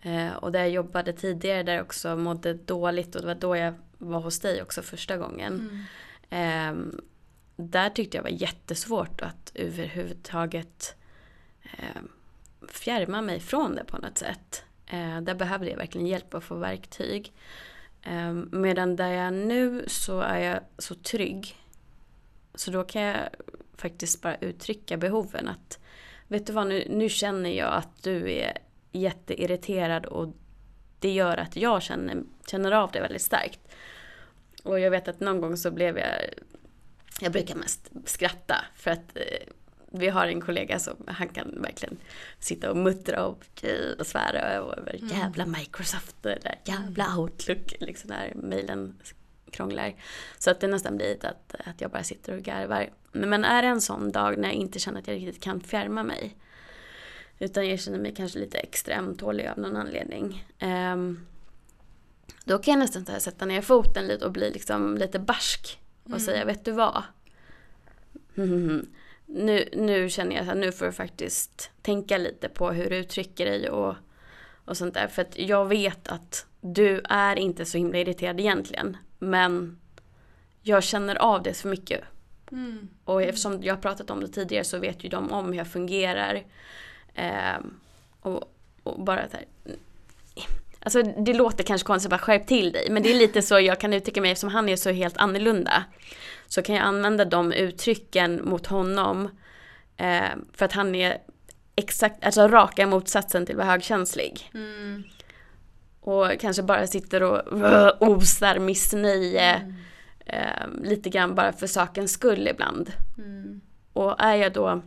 [0.04, 0.28] Mm.
[0.28, 3.56] Eh, och där jag jobbade tidigare där jag också mådde dåligt och det var då
[3.56, 5.54] jag var hos dig också första gången.
[5.54, 5.84] Mm.
[6.30, 7.02] Ehm,
[7.56, 10.96] där tyckte jag var jättesvårt att överhuvudtaget
[11.64, 12.02] eh,
[12.70, 14.64] fjärma mig från det på något sätt.
[14.86, 17.34] Eh, där behövde jag verkligen hjälp att få verktyg.
[18.02, 21.56] Eh, medan där jag är nu så är jag så trygg.
[22.56, 23.18] Så då kan jag
[23.76, 25.80] faktiskt bara uttrycka behoven att
[26.28, 28.58] vet du vad nu, nu känner jag att du är
[28.92, 30.36] jätteirriterad och
[31.00, 33.60] det gör att jag känner, känner av det väldigt starkt.
[34.64, 36.16] Och jag vet att någon gång så blev jag,
[37.22, 39.54] jag brukar mest skratta för att eh,
[39.92, 41.98] vi har en kollega som han kan verkligen
[42.40, 43.66] sitta och muttra och,
[44.00, 45.08] och svära över Mm.
[45.18, 49.00] jävla Microsoft eller jävla Outlook, liksom där mejlen
[49.52, 49.96] krånglar.
[50.38, 52.90] Så att det nästan blir att, att jag bara sitter och garvar.
[53.12, 56.04] Men, är det en sån dag när jag inte känner att jag riktigt kan fjärma
[56.04, 56.36] mig
[57.40, 60.46] utan jag känner mig kanske lite extra ömtålig av någon anledning.
[60.60, 61.26] ehm,
[62.48, 65.80] då kan jag nästan så här sätta ner foten lite och bli liksom lite barsk.
[66.04, 66.20] Och Mm.
[66.20, 67.04] säga, vet du vad?
[69.30, 73.46] Nu, nu känner jag att nu får du faktiskt tänka lite på hur du uttrycker
[73.46, 73.96] dig och,
[74.66, 75.08] och sånt där.
[75.08, 78.98] För att jag vet att du är inte så himla irriterad egentligen.
[79.20, 79.80] Men
[80.62, 82.02] jag känner av det så mycket.
[82.52, 82.88] Mm.
[83.04, 85.68] Och eftersom jag har pratat om det tidigare så vet ju de om hur jag
[85.72, 86.44] fungerar.
[87.16, 87.74] Ehm,
[88.22, 89.46] och, och bara så här.
[90.88, 92.88] Alltså det låter kanske konstigt, bara skärp till dig.
[92.89, 95.84] Men det är lite så jag kan uttrycka mig eftersom han är så helt annorlunda.
[96.47, 99.30] Så kan jag använda de uttrycken mot honom.
[99.97, 101.17] Eh, för att han är
[101.76, 104.52] exakt, alltså raka motsatsen till att vara högkänslig.
[104.54, 105.04] Mm.
[106.00, 109.54] Och kanske bara sitter och uh, osar missnöje.
[109.54, 109.76] Mm.
[110.26, 112.91] Eh, lite grann bara för sakens skull ibland.
[113.17, 113.62] Mm.
[113.93, 114.82] Och är jag då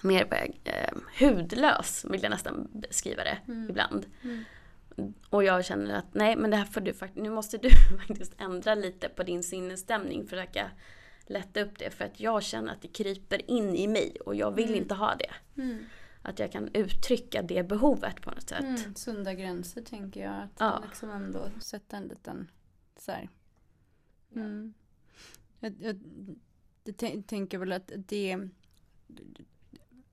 [0.00, 3.70] mer eh, hudlös, vill jag nästan beskriva det Mm.
[3.70, 4.06] ibland.
[5.30, 7.70] Och jag känner att nej men det här får du faktiskt, nu måste du
[8.06, 10.70] faktiskt ändra lite på din sinnesstämning, försöka
[11.26, 11.90] lätta upp det.
[11.90, 14.78] För att jag känner att det kryper in i mig och jag vill Mm.
[14.82, 15.62] inte ha det.
[15.62, 15.84] Mm.
[16.22, 18.60] Att jag kan uttrycka det behovet på något sätt.
[18.60, 18.94] Mm.
[18.94, 20.34] Sunda gränser tänker jag.
[20.34, 20.82] Att Ja.
[20.86, 22.50] liksom ändå sätta en liten
[22.96, 23.28] så här.
[24.36, 24.74] Mm.
[25.60, 26.00] Jag, jag,
[26.84, 28.48] jag tän- tänker väl att det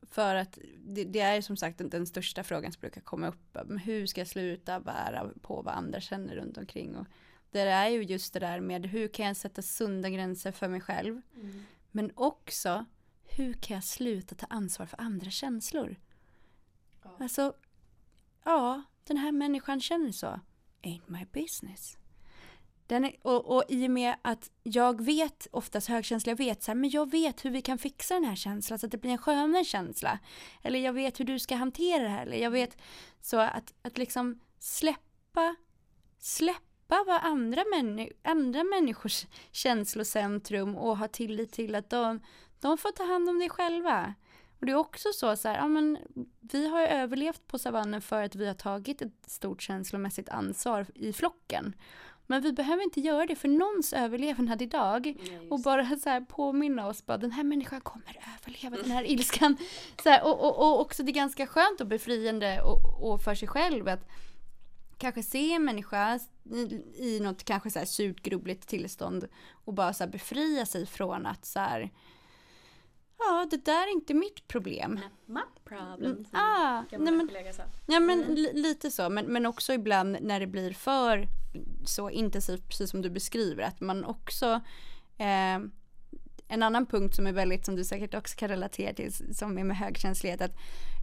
[0.09, 3.57] för att det, det är som sagt den, den största frågan som brukar komma upp.
[3.83, 6.95] Hur ska jag sluta bära på vad andra känner runt omkring?
[6.95, 7.07] Och
[7.51, 10.81] det är ju just det där med hur kan jag sätta sunda gränser för mig
[10.81, 11.21] själv?
[11.35, 11.63] Mm.
[11.91, 12.85] Men också
[13.23, 15.95] hur kan jag sluta ta ansvar för andra känslor?
[17.03, 17.17] Ja.
[17.19, 17.53] Alltså,
[18.43, 20.39] ja, den här människan känner så.
[20.83, 21.97] Ain't my business.
[22.87, 26.75] Den är, och, och i och med att jag vet, oftast högkänsliga vet så här,
[26.75, 29.17] men jag vet hur vi kan fixa den här känslan så att det blir en
[29.17, 30.19] skönare känsla.
[30.63, 32.21] Eller jag vet hur du ska hantera det här.
[32.21, 32.77] Eller jag vet,
[33.21, 35.55] så att, att liksom släppa,
[36.19, 42.21] släppa vad andra, männi- andra människors känslocentrum och ha tillit till att de,
[42.61, 44.13] de får ta hand om det själva.
[44.59, 45.97] Och det är också så, så här, ja, men
[46.39, 51.13] vi har överlevt på savannen för att vi har tagit ett stort känslomässigt ansvar i
[51.13, 51.75] flocken.
[52.27, 55.15] Men vi behöver inte göra det för någons överlevnad idag.
[55.49, 59.57] Och bara så här påminna oss bara den här människan kommer överleva den här ilskan.
[60.03, 63.35] Så här, och, och, och också det är ganska skönt och befriande och, och för
[63.35, 64.07] sig själv att
[64.97, 69.27] kanske se en människa i, i något kanske så här surt grubbligt tillstånd
[69.65, 71.91] och bara så här befria sig från att så här
[73.19, 74.99] ja det där är inte mitt problem.
[75.25, 76.11] My problem.
[76.11, 77.27] Mm, ah, nej men,
[77.85, 81.27] Ja men li- lite så, men, men också ibland när det blir för
[81.85, 84.61] så intensivt, precis som du beskriver, att man också
[85.17, 85.59] eh,
[86.49, 89.63] en annan punkt som är väldigt, som du säkert också kan relatera till, som är
[89.63, 90.55] med högkänslighet, att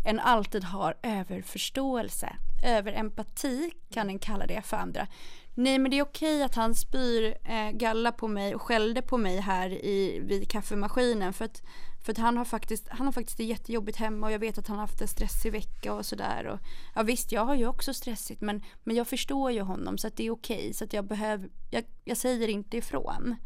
[0.07, 5.07] en alltid har överförståelse, överempati kan en kalla det för andra.
[5.55, 9.19] Nej men det är okej att han spyr eh, galla på mig och skällde på
[9.19, 11.63] mig här i, vid kaffemaskinen för att,
[12.05, 14.69] för att han har faktiskt, han har faktiskt det jättejobbigt hemma och jag vet att
[14.69, 16.59] han har haft en stressig vecka och sådär.
[16.95, 20.17] Ja visst, jag har ju också stressigt men, men jag förstår ju honom så att
[20.17, 20.73] det är okej.
[20.75, 23.37] Så att jag behöver, jag, jag säger inte ifrån.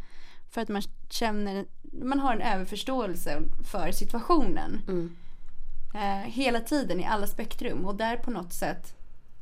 [0.51, 1.67] För att man känner,
[2.03, 3.43] man har en överförståelse
[3.73, 4.81] för situationen.
[4.89, 5.17] Mm.
[5.95, 8.95] Eh, hela tiden i alla spektrum och där på något sätt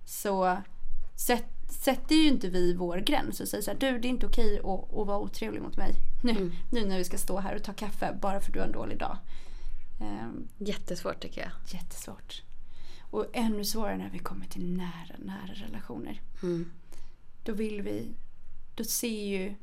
[0.04, 0.56] så
[1.26, 4.26] sätt, sätter ju inte vi vår gräns och säger så här, du det är inte
[4.26, 4.64] okej att,
[4.98, 6.52] att vara otrevlig mot mig nu, Mm.
[6.72, 8.72] nu när vi ska stå här och ta kaffe bara för att du har en
[8.72, 9.18] dålig dag.
[10.00, 11.50] Eh, Jättesvårt tycker jag.
[11.80, 12.42] jättesvårt.
[13.10, 16.20] Och ännu svårare när vi kommer till nära, nära relationer.
[16.42, 16.70] Mm.
[17.44, 18.14] Då vill vi,
[18.74, 19.54] då ser ju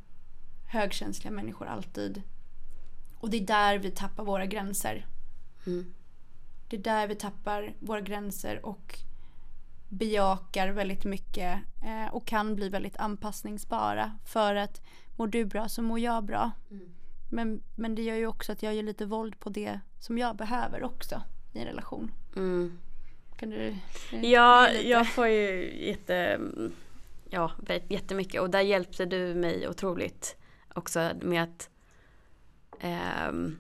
[0.66, 2.22] högkänsliga människor alltid.
[3.20, 5.08] Och det är där vi tappar våra gränser.
[5.66, 5.94] Mm.
[6.68, 9.00] Det är där vi tappar våra gränser och
[9.93, 14.12] bejakar väldigt mycket eh, och kan bli väldigt anpassningsbara.
[14.25, 14.82] För att
[15.15, 16.51] mår du bra så mår jag bra.
[16.71, 16.89] Mm.
[17.32, 20.36] Men, men det gör ju också att jag gör lite våld på det som jag
[20.36, 21.21] behöver också
[21.53, 22.12] i en relation.
[22.36, 22.79] Mm.
[23.38, 23.75] Kan du?
[24.12, 26.39] eh, Ja, jag får ju jätte,
[27.29, 27.51] ja,
[27.88, 30.38] jättemycket och där hjälpte du mig otroligt
[30.75, 31.69] också med att
[32.79, 33.58] ehm,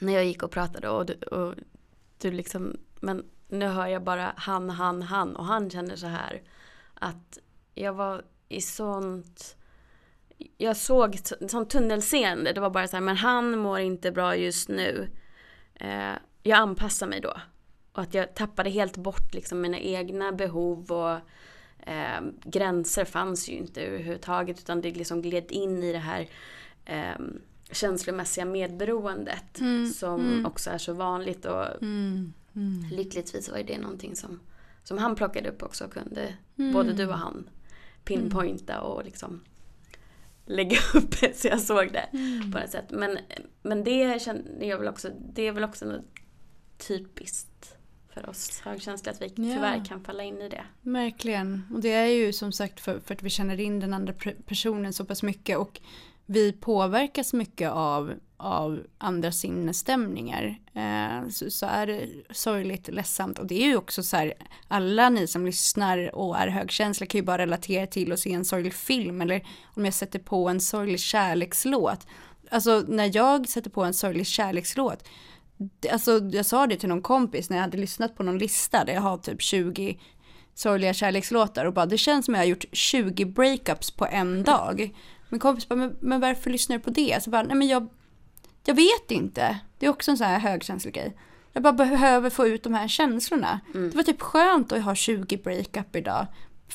[0.00, 1.54] när jag gick och pratade och du, och
[2.18, 6.42] du liksom, men nu hör jag bara han, han, han och han känner så här
[6.94, 7.38] att
[7.74, 9.54] jag var i sånt
[10.58, 14.68] jag såg sånt tunnelseende, det var bara så här, men han mår inte bra just
[14.68, 15.08] nu.
[15.74, 17.34] Eh, jag anpassar mig då.
[17.92, 21.18] Och att jag tappade helt bort liksom mina egna behov och
[21.88, 26.28] eh, gränser fanns ju inte överhuvudtaget utan det liksom gled in i det här
[26.84, 27.18] eh,
[27.72, 30.46] känslomässiga medberoendet Mm, som mm.
[30.46, 34.40] också är så vanligt och Mm, mm, lyckligtvis var det någonting som,
[34.84, 36.72] som han plockade upp också och kunde mm.
[36.72, 37.48] både du och han
[38.04, 39.40] pinpointa och liksom
[40.46, 42.52] lägga upp så jag såg det Mm.
[42.52, 42.90] på ett sätt.
[42.90, 43.18] Men,
[43.62, 46.04] men det känner jag väl också, det är väl också något
[46.78, 47.74] typiskt
[48.14, 49.54] för oss högkänsliga att vi Ja.
[49.54, 50.64] tyvärr kan falla in i det.
[50.80, 51.62] Verkligen.
[51.74, 54.14] Och det är ju som sagt för, för att vi känner in den andra
[54.46, 55.80] personen så pass mycket och
[56.30, 60.58] vi påverkas mycket av, av andra sinnesstämningar.
[60.74, 64.34] Eh, så, så är det sorgligt, ledsamt och det är ju också så här
[64.68, 68.44] alla ni som lyssnar och är högkänsliga kan ju bara relatera till att se en
[68.44, 72.06] sorglig film eller om jag sätter på en sorglig kärlekslåt.
[72.50, 75.08] Alltså när jag sätter på en sorglig kärlekslåt
[75.92, 78.94] Alltså jag sa det till någon kompis när jag hade lyssnat på någon lista där
[78.94, 79.98] jag har typ 20
[80.54, 84.94] sorgliga kärlekslåtar och bara det känns som jag har gjort 20 breakups på en dag.
[85.28, 87.22] Min kompis bara, men, men varför lyssnar du på det?
[87.24, 87.88] Så bara, nej men jag,
[88.64, 89.58] jag vet inte.
[89.78, 91.16] Det är också en sån här högkänslig grej.
[91.52, 93.60] Jag bara behöver få ut de här känslorna.
[93.74, 93.90] Mm.
[93.90, 96.26] Det var typ skönt att ha 20 breakup idag.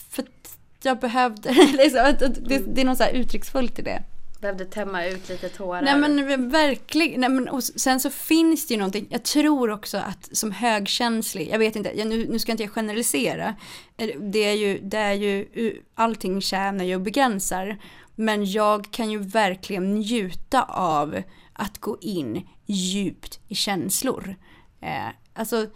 [0.10, 3.82] För att jag behövde, liksom, att- att det, det är något så här uttrycksfullt i
[3.82, 4.04] det.
[4.42, 5.82] Behövde tämma ut lite tårar.
[5.82, 9.98] Nej men verkligen, nej men och sen så finns det ju någonting, jag tror också
[9.98, 13.56] att som högkänslig, jag vet inte, jag, nu, nu ska inte jag generalisera,
[13.98, 15.48] Eh, det är ju, det är ju,
[15.96, 17.78] allting tjänar ju och begränsar,
[18.15, 21.21] men jag kan ju verkligen njuta av
[21.54, 24.36] att gå in djupt i känslor.
[24.82, 25.67] Eh, alltså,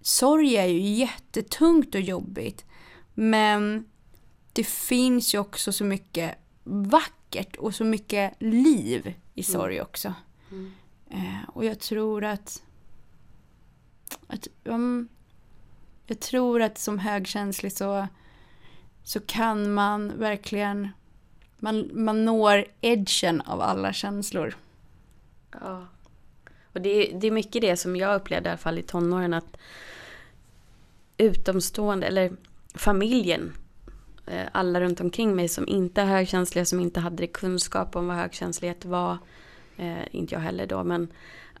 [0.00, 2.64] sorg är ju jättetungt och jobbigt,
[3.14, 3.84] men
[4.52, 10.14] det finns ju också så mycket vackert och så mycket liv i sorg också.
[10.50, 10.72] Mm.
[11.10, 12.62] Eh, och jag tror att,
[14.26, 15.08] att um,
[16.06, 18.08] jag tror att som högkänslig så,
[19.02, 20.88] så kan man verkligen
[21.60, 24.56] man, man når edgen av alla känslor.
[25.52, 25.86] Ja.
[26.72, 29.34] Och det är, det är mycket det som jag upplevde i alla fall i tonåren
[29.34, 29.56] att
[31.16, 32.32] utomstående, eller
[32.74, 33.52] familjen,
[34.26, 38.16] eh, alla runt omkring mig som inte är högkänsliga, som inte hade kunskap om vad
[38.16, 39.18] högkänslighet var,
[39.76, 41.08] eh, inte jag heller då, men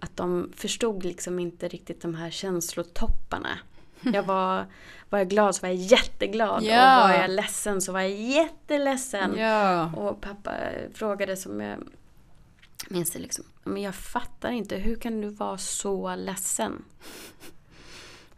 [0.00, 3.58] att de förstod liksom inte riktigt de här känslotopparna.
[4.12, 4.66] Jag var,
[5.10, 7.02] var jag glad så var jag jätteglad Ja.
[7.02, 9.38] och var jag ledsen så var jag jätteledsen.
[9.38, 9.92] Ja.
[9.96, 10.52] Och pappa
[10.94, 11.78] frågade som jag
[12.88, 13.44] minns det liksom.
[13.64, 16.84] Men jag fattar inte, hur kan du vara så ledsen?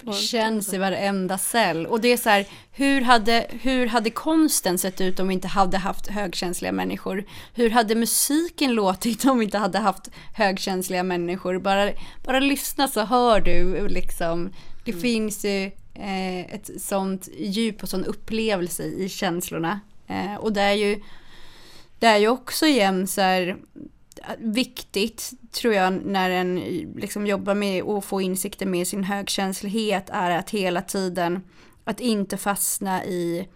[0.04, 1.86] Det känns i varenda cell.
[1.86, 5.48] Och det är så här, hur hade, hur hade konsten sett ut om vi inte
[5.48, 7.24] hade haft högkänsliga människor?
[7.54, 11.58] Hur hade musiken låtit om vi inte hade haft högkänsliga människor?
[11.58, 11.90] Bara,
[12.24, 14.52] bara lyssna så hör du liksom.
[14.84, 19.80] Det finns ju eh, ett sånt djup och sån upplevelse i känslorna.
[20.06, 21.02] Eh, och det är ju,
[21.98, 23.56] det är ju också igen så här
[24.38, 26.56] viktigt tror jag när en
[26.96, 31.42] liksom jobbar med att få insikter med sin högkänslighet är att hela tiden
[31.84, 33.48] att inte fastna i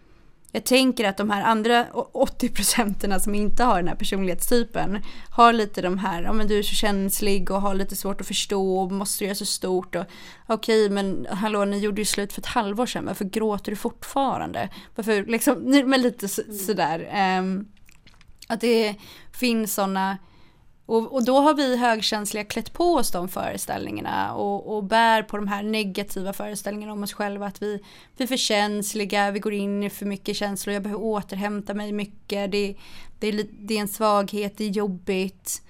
[0.53, 5.53] jag tänker att de här andra 80 procenterna som inte har den här personlighetstypen har
[5.53, 8.79] lite de här, ja men du är så känslig och har lite svårt att förstå
[8.79, 10.05] och måste göra så stort och
[10.47, 14.69] okej men hallå ni gjorde ju slut för ett halvår sedan, varför gråter du fortfarande?
[14.95, 17.39] Varför liksom, men lite så, sådär.
[17.39, 17.68] Um,
[18.49, 18.95] att det
[19.33, 20.18] finns sådana
[20.87, 25.37] och, och då har vi högkänsliga klätt på oss de föreställningarna och, och bär på
[25.37, 27.47] de här negativa föreställningarna om oss själva.
[27.47, 27.82] Att vi,
[28.16, 31.93] vi är för känsliga, vi går in i för mycket känslor, jag behöver återhämta mig
[31.93, 32.53] mycket.
[32.53, 32.74] Det,
[33.18, 35.62] det, är, det är en svaghet, det är jobbigt.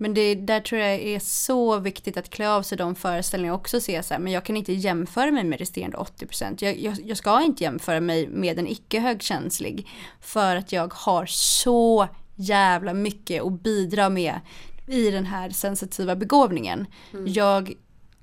[0.00, 3.60] Men det, där tror jag är så viktigt att klä av sig de föreställningarna och
[3.60, 6.64] också se så här, men jag kan inte jämföra mig med resterande 80%.
[6.64, 9.88] Jag, jag, jag ska inte jämföra mig med en icke högkänslig
[10.20, 12.08] för att jag har så
[12.38, 14.40] jävla mycket att bidra med
[14.86, 16.86] i den här sensitiva begåvningen.
[17.12, 17.32] Mm.
[17.32, 17.74] Jag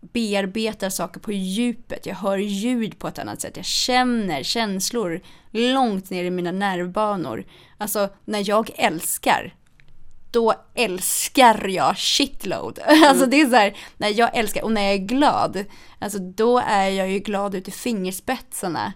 [0.02, 6.10] bearbetar saker på djupet, jag hör ljud på ett annat sätt, jag känner känslor långt
[6.10, 7.46] ner i mina nervbanor.
[7.78, 9.56] Alltså när jag älskar,
[10.32, 12.80] då älskar jag shitload.
[13.08, 15.66] Alltså det är så här, när jag älskar och när jag är glad,
[16.00, 18.94] alltså då är jag ju glad ut i fingerspetsarna.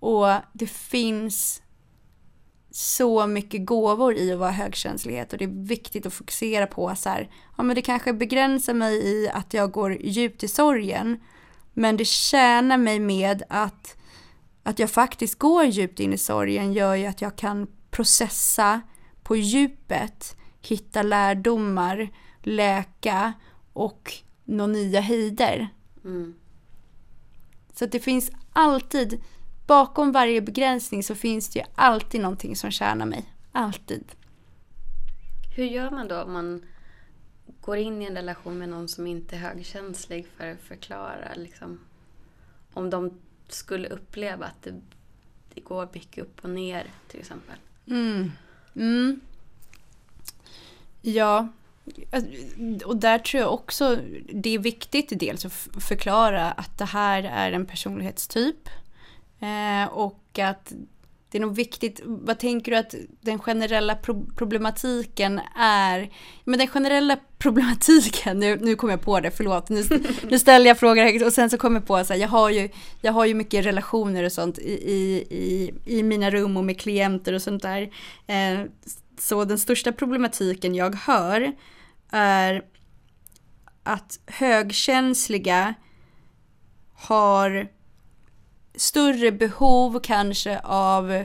[0.00, 1.61] Och det finns
[2.72, 7.08] så mycket gåvor i att vara högkänslighet och det är viktigt att fokusera på så
[7.08, 11.20] här, ja men det kanske begränsar mig i att jag går djupt i sorgen,
[11.72, 13.96] men det tjänar mig med att,
[14.62, 18.80] att jag faktiskt går djupt in i sorgen gör ju att jag kan processa
[19.22, 22.10] på djupet, hitta lärdomar,
[22.42, 23.32] läka
[23.72, 24.12] och
[24.44, 25.68] nå nya höjder.
[26.04, 26.34] Mm.
[27.72, 29.22] Så att det finns alltid,
[29.66, 33.24] bakom varje begränsning så finns det ju alltid någonting som tjänar mig.
[33.52, 34.04] Alltid.
[35.56, 36.62] Hur gör man då om man
[37.60, 41.80] går in i en relation med någon som inte är högkänslig för att förklara liksom,
[42.72, 44.80] om de skulle uppleva att det,
[45.54, 47.56] det går mycket upp och ner till exempel?
[47.86, 48.32] Mm.
[48.76, 49.20] Mm.
[51.02, 51.48] Ja,
[52.84, 53.98] och där tror jag också
[54.32, 58.68] det är viktigt dels att förklara att det här är en personlighetstyp.
[59.42, 60.72] Eh, och att
[61.32, 66.10] det är nog viktigt, vad tänker du att den generella pro problematiken är?
[66.44, 69.84] Men den generella problematiken, nu, nu kom jag på det, förlåt, nu,
[70.30, 72.68] nu ställer jag frågor och sen så kommer jag på så här, jag har ju,
[73.00, 76.80] jag har ju mycket relationer och sånt i, i, i, i mina rum och med
[76.80, 77.82] klienter och sånt där.
[78.26, 78.60] Eh,
[79.18, 81.52] så den största problematiken jag hör
[82.10, 82.64] är
[83.82, 85.74] att högkänsliga
[86.94, 87.68] har
[88.74, 91.24] större behov kanske av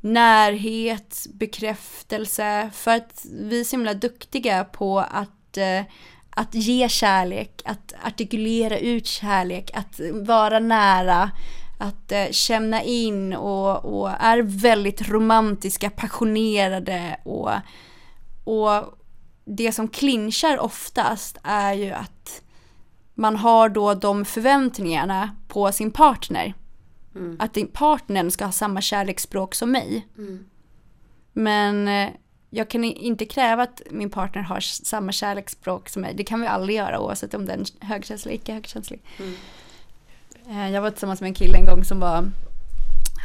[0.00, 5.82] närhet, bekräftelse för att vi är så himla duktiga på att, eh,
[6.30, 11.30] att ge kärlek, att artikulera ut kärlek, att vara nära,
[11.78, 17.50] att eh, känna in och, och är väldigt romantiska, passionerade och,
[18.44, 18.98] och
[19.44, 22.42] det som clinchar oftast är ju att
[23.14, 26.54] man har då de förväntningarna på sin partner.
[27.14, 27.36] Mm.
[27.38, 30.06] Att din partner ska ha samma kärleksspråk som mig.
[30.18, 30.44] Mm.
[31.32, 32.08] Men eh,
[32.50, 36.14] jag kan inte kräva att min partner har samma kärleksspråk som mig.
[36.14, 39.02] Det kan vi aldrig göra oavsett om den är högkänslig eller icke högkänslig.
[39.18, 39.34] Mm.
[40.48, 42.30] Eh, jag var tillsammans med en kille en gång som var,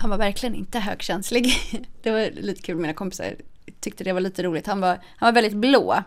[0.02, 1.54] han var verkligen inte högkänslig.
[2.04, 3.36] Det var lite kul, mina kompisar
[3.80, 4.68] tyckte det var lite roligt.
[4.68, 6.04] Han var, han var väldigt blå.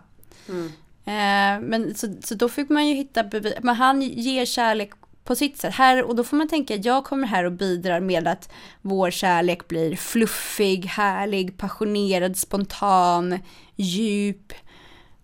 [0.48, 0.66] Mm.
[1.04, 4.90] Eh, men så, så då fick man ju hitta bevis, men han ger kärlek
[5.28, 5.74] på sitt sätt.
[5.74, 8.50] Här, och då får man tänka, jag kommer här och bidrar med att
[8.82, 13.38] vår kärlek blir fluffig, härlig, passionerad, spontan,
[13.76, 14.52] djup.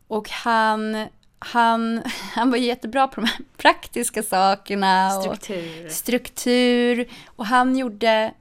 [0.08, 1.06] Och han,
[1.38, 2.02] han,
[2.34, 5.10] han var jättebra på de här praktiska sakerna.
[5.10, 5.86] Struktur.
[5.86, 7.08] Och struktur.
[7.26, 8.32] Och han gjorde,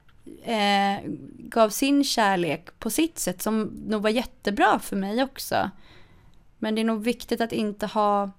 [0.44, 5.70] eh, gav sin kärlek på sitt sätt som nog var jättebra för mig också.
[6.58, 8.30] Men det är nog viktigt att inte ha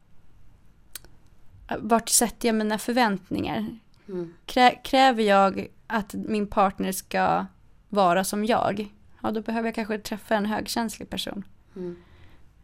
[1.79, 3.77] vart sätter jag mina förväntningar?
[4.07, 4.33] Mm.
[4.45, 7.45] Krä, kräver jag att min partner ska
[7.89, 8.93] vara som jag?
[9.21, 11.43] Ja, då behöver jag kanske träffa en högkänslig person.
[11.75, 11.95] Mm.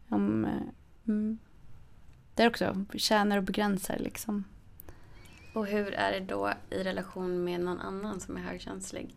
[0.10, 0.52] Om, eh,
[1.08, 1.38] mm.
[2.36, 4.44] Det är också tjänar och begränsar liksom.
[5.54, 9.16] Och hur är det då i relation med någon annan som är högkänslig?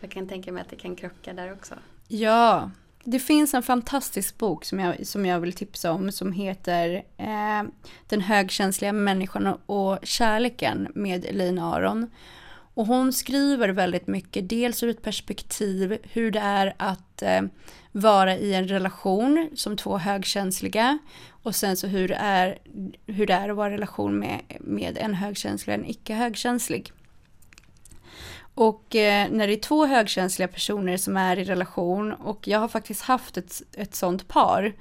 [0.00, 1.74] Jag kan tänka mig att det kan krocka där också.
[2.08, 2.70] Ja,
[3.06, 7.62] det finns en fantastisk bok som jag, som jag vill tipsa om som heter eh,
[8.08, 12.10] Den högkänsliga människan och kärleken med Elaine Aron.
[12.74, 17.42] Och hon skriver väldigt mycket, dels ur ett perspektiv hur det är att eh,
[17.92, 20.98] vara i en relation som två högkänsliga
[21.28, 22.58] och sen så hur det är,
[23.06, 26.92] hur det är att vara i relation med, med en högkänslig och en icke högkänslig.
[28.56, 32.68] Och eh, när det är två högkänsliga personer som är i relation och jag har
[32.68, 34.72] faktiskt haft ett, ett sånt par.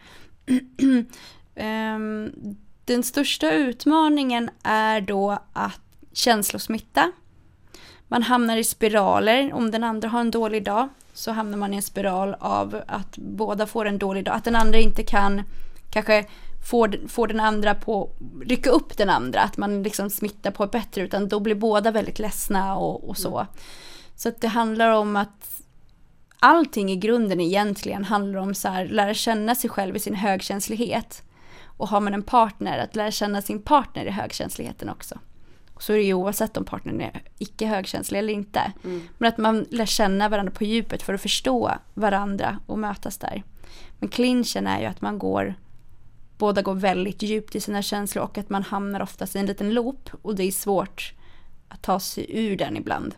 [1.56, 2.32] um,
[2.86, 5.82] den största utmaningen är då att
[6.14, 7.12] känslosmitta.
[8.08, 9.54] Man hamnar i spiraler.
[9.54, 13.18] Om den andra har en dålig dag så hamnar man i en spiral av att
[13.18, 14.36] båda får en dålig dag.
[14.36, 15.44] Att den andra inte kan
[15.90, 16.26] kanske
[16.66, 18.10] får, får den andra på,
[18.46, 22.20] rycka upp den andra, att man liksom smittar på bättre, utan då blir båda väldigt
[22.20, 23.38] ledsna och, och så.
[23.38, 23.48] Mm.
[24.16, 25.62] Så att det handlar om att
[26.40, 31.24] allting i grunden egentligen handlar om så här, lära känna sig själv i sin högkänslighet.
[31.64, 35.20] Och har man en partner, att lära känna sin partner i högkänsligheten också.
[35.80, 38.72] Så är det ju oavsett om partnern är icke högkänslig eller inte.
[38.84, 39.02] Mm.
[39.18, 43.44] Men att man lär känna varandra på djupet för att förstå varandra och mötas där.
[44.00, 45.56] Men clinchen är ju att man går
[46.38, 49.74] båda går väldigt djupt i sina känslor och att man hamnar oftast i en liten
[49.74, 51.14] loop och det är svårt
[51.68, 53.16] att ta sig ur den ibland.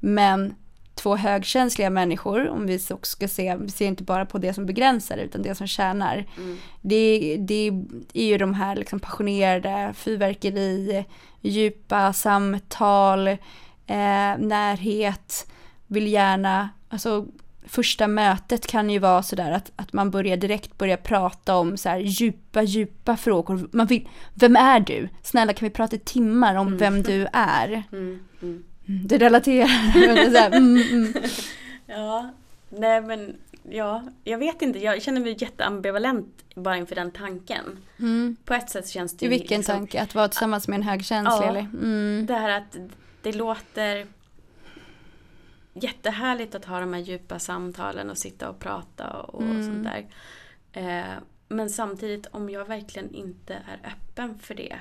[0.00, 0.54] Men
[0.94, 4.66] två högkänsliga människor, om vi också ska se, vi ser inte bara på det som
[4.66, 6.24] begränsar utan det som tjänar.
[6.36, 6.58] Mm.
[6.80, 7.72] Det, det
[8.12, 11.04] är ju de här liksom passionerade, fyrverkeri,
[11.40, 13.36] djupa samtal, eh,
[14.38, 15.50] närhet,
[15.86, 17.26] vill gärna, alltså
[17.66, 21.88] första mötet kan ju vara sådär att, att man börjar direkt börja prata om så
[21.88, 23.68] här djupa, djupa frågor.
[23.72, 25.08] Man vill, vem är du?
[25.22, 26.78] Snälla kan vi prata i timmar om Mm.
[26.78, 27.82] vem du är?
[27.92, 28.20] Mm.
[28.42, 28.64] Mm.
[28.88, 30.30] Mm, Det relaterar.
[30.32, 31.12] Så här, mm, mm.
[31.86, 32.30] Ja,
[32.68, 33.36] nej men
[33.70, 34.78] ja, jag vet inte.
[34.78, 37.64] Jag känner mig jätteambivalent bara inför den tanken.
[37.98, 38.36] Mm.
[38.44, 40.02] På ett sätt känns det ju vilken liksom- tanke?
[40.02, 41.48] Att vara tillsammans med en högkänslig Ja.
[41.48, 41.60] eller?
[41.60, 42.26] Mm.
[42.26, 42.76] Det här att
[43.22, 44.06] det låter
[45.80, 49.62] jättehärligt att ha de här djupa samtalen och sitta och prata och Mm.
[49.64, 50.06] sånt där.
[50.72, 51.14] Eh,
[51.48, 54.76] men samtidigt om jag verkligen inte är öppen för det.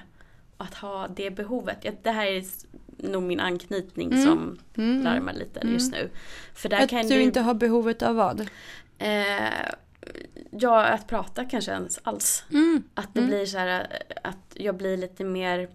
[0.57, 1.85] Att ha det behovet.
[2.03, 2.43] Det här är
[2.97, 4.23] nog min anknytning Mm.
[4.25, 5.03] som Mm.
[5.03, 5.73] larmar lite Mm.
[5.73, 6.09] just nu.
[6.53, 8.41] För där Att kan du inte har behovet av vad?
[8.97, 9.49] eh,
[10.51, 12.43] Ja, att prata kanske ens alls.
[12.51, 12.83] Mm.
[12.93, 13.29] Att det Mm.
[13.29, 15.69] blir så här eh, att jag blir lite mer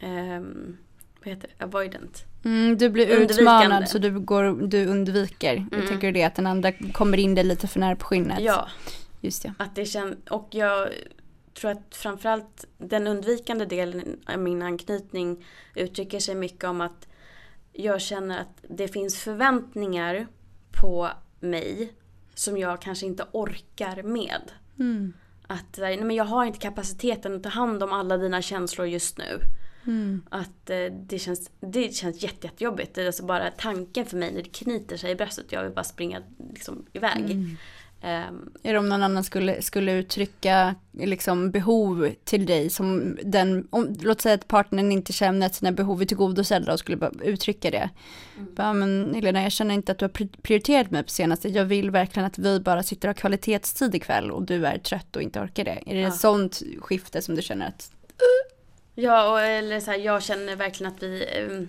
[0.00, 0.76] ehm,
[1.24, 1.64] vad heter det?
[1.64, 2.24] Avoidant.
[2.44, 5.54] Mm, du blir utmanad så du, går, du undviker.
[5.70, 5.88] Jag Mm.
[5.88, 8.40] tänker det att den andra kommer in dig lite för nära på skinnet.
[8.40, 8.68] Ja,
[9.20, 9.54] Just det.
[9.58, 10.88] att det känns, och jag
[11.60, 15.44] tror att framförallt den undvikande delen av min anknytning
[15.74, 17.08] uttrycker sig mycket om att
[17.72, 20.26] jag känner att det finns förväntningar
[20.80, 21.08] på
[21.40, 21.92] mig
[22.34, 24.42] som jag kanske inte orkar med.
[24.78, 25.12] Mm.
[25.46, 29.18] Att nej, men jag har inte kapaciteten att ta hand om alla dina känslor just
[29.18, 29.38] nu.
[29.86, 30.22] Mm.
[30.30, 30.76] Att eh,
[31.06, 32.94] det känns, det känns jätte, jättejobbigt.
[32.94, 35.46] Det är alltså bara tanken för mig när det knyter sig i bröstet.
[35.52, 36.22] Jag vill bara springa
[36.52, 37.30] liksom, iväg.
[37.30, 37.56] Mm.
[38.04, 43.68] Ehm, Är det om någon annan skulle, skulle uttrycka liksom, behov till dig som den,
[43.70, 47.10] om, låt säga att partnern inte känner att sina behov är tillgodosedda och skulle bara
[47.22, 47.90] uttrycka det.
[48.38, 48.54] Mm.
[48.54, 51.48] Bara, men Helena, jag känner inte att du har pri- prioriterat mig på senaste.
[51.48, 55.16] Jag vill verkligen att vi bara sitter och har kvalitetstid ikväll och du är trött
[55.16, 55.82] och inte orkar det.
[55.86, 56.08] Är det Ja.
[56.08, 57.92] ett sånt skifte som du känner att,
[58.94, 61.68] Ja, och, eller så här, jag känner verkligen att vi ehm,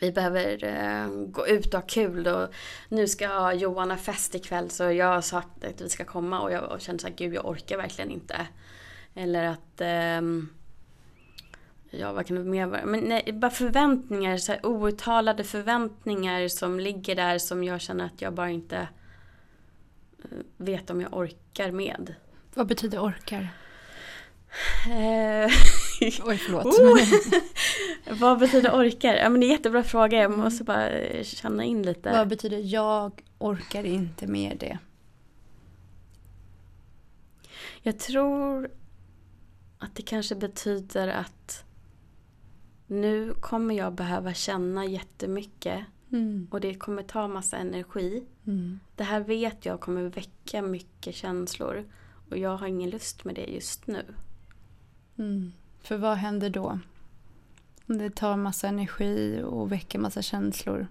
[0.00, 2.48] vi behöver ehm, gå ut och ha kul och
[2.88, 6.52] nu ska Johan ha fest ikväll så jag har sagt att vi ska komma och
[6.52, 8.46] jag känner så här, gud jag orkar verkligen inte.
[9.14, 10.48] Eller att ehm,
[11.90, 12.86] Ja vad kan det mer vara?
[12.86, 18.22] Men nej, bara förväntningar, så här, outtalade förväntningar som ligger där som jag känner att
[18.22, 18.88] jag bara inte
[20.18, 22.14] eh, vet om jag orkar med.
[22.54, 23.48] vad betyder orkar?
[24.86, 25.50] Eh,
[26.24, 26.64] Oj, förlåt.
[26.66, 28.18] Oh!
[28.20, 29.14] Vad betyder orkar?
[29.14, 30.18] Ja men det är en jättebra fråga.
[30.22, 32.10] Jag måste bara eh, känna in lite.
[32.12, 34.78] vad betyder jag orkar inte med det?
[37.82, 38.70] Jag tror
[39.78, 41.64] att det kanske betyder att
[42.86, 46.48] nu kommer jag behöva känna jättemycket Mm.
[46.50, 48.24] och det kommer ta massa energi.
[48.46, 48.80] Mm.
[48.96, 51.84] Det här vet jag kommer väcka mycket känslor
[52.30, 54.04] och jag har ingen lust med det just nu.
[55.18, 55.52] Mm.
[55.80, 56.78] För vad händer då?
[57.86, 60.86] Om det tar massa energi och väcker massa känslor.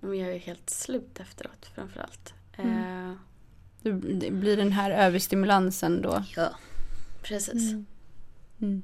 [0.00, 2.34] Men jag är helt slut efteråt framförallt.
[2.56, 3.10] Mm.
[3.10, 3.16] Eh,
[3.82, 6.24] Det blir den här överstimulansen då.
[6.36, 6.50] ja,
[7.22, 7.72] precis.
[8.60, 8.82] Mm.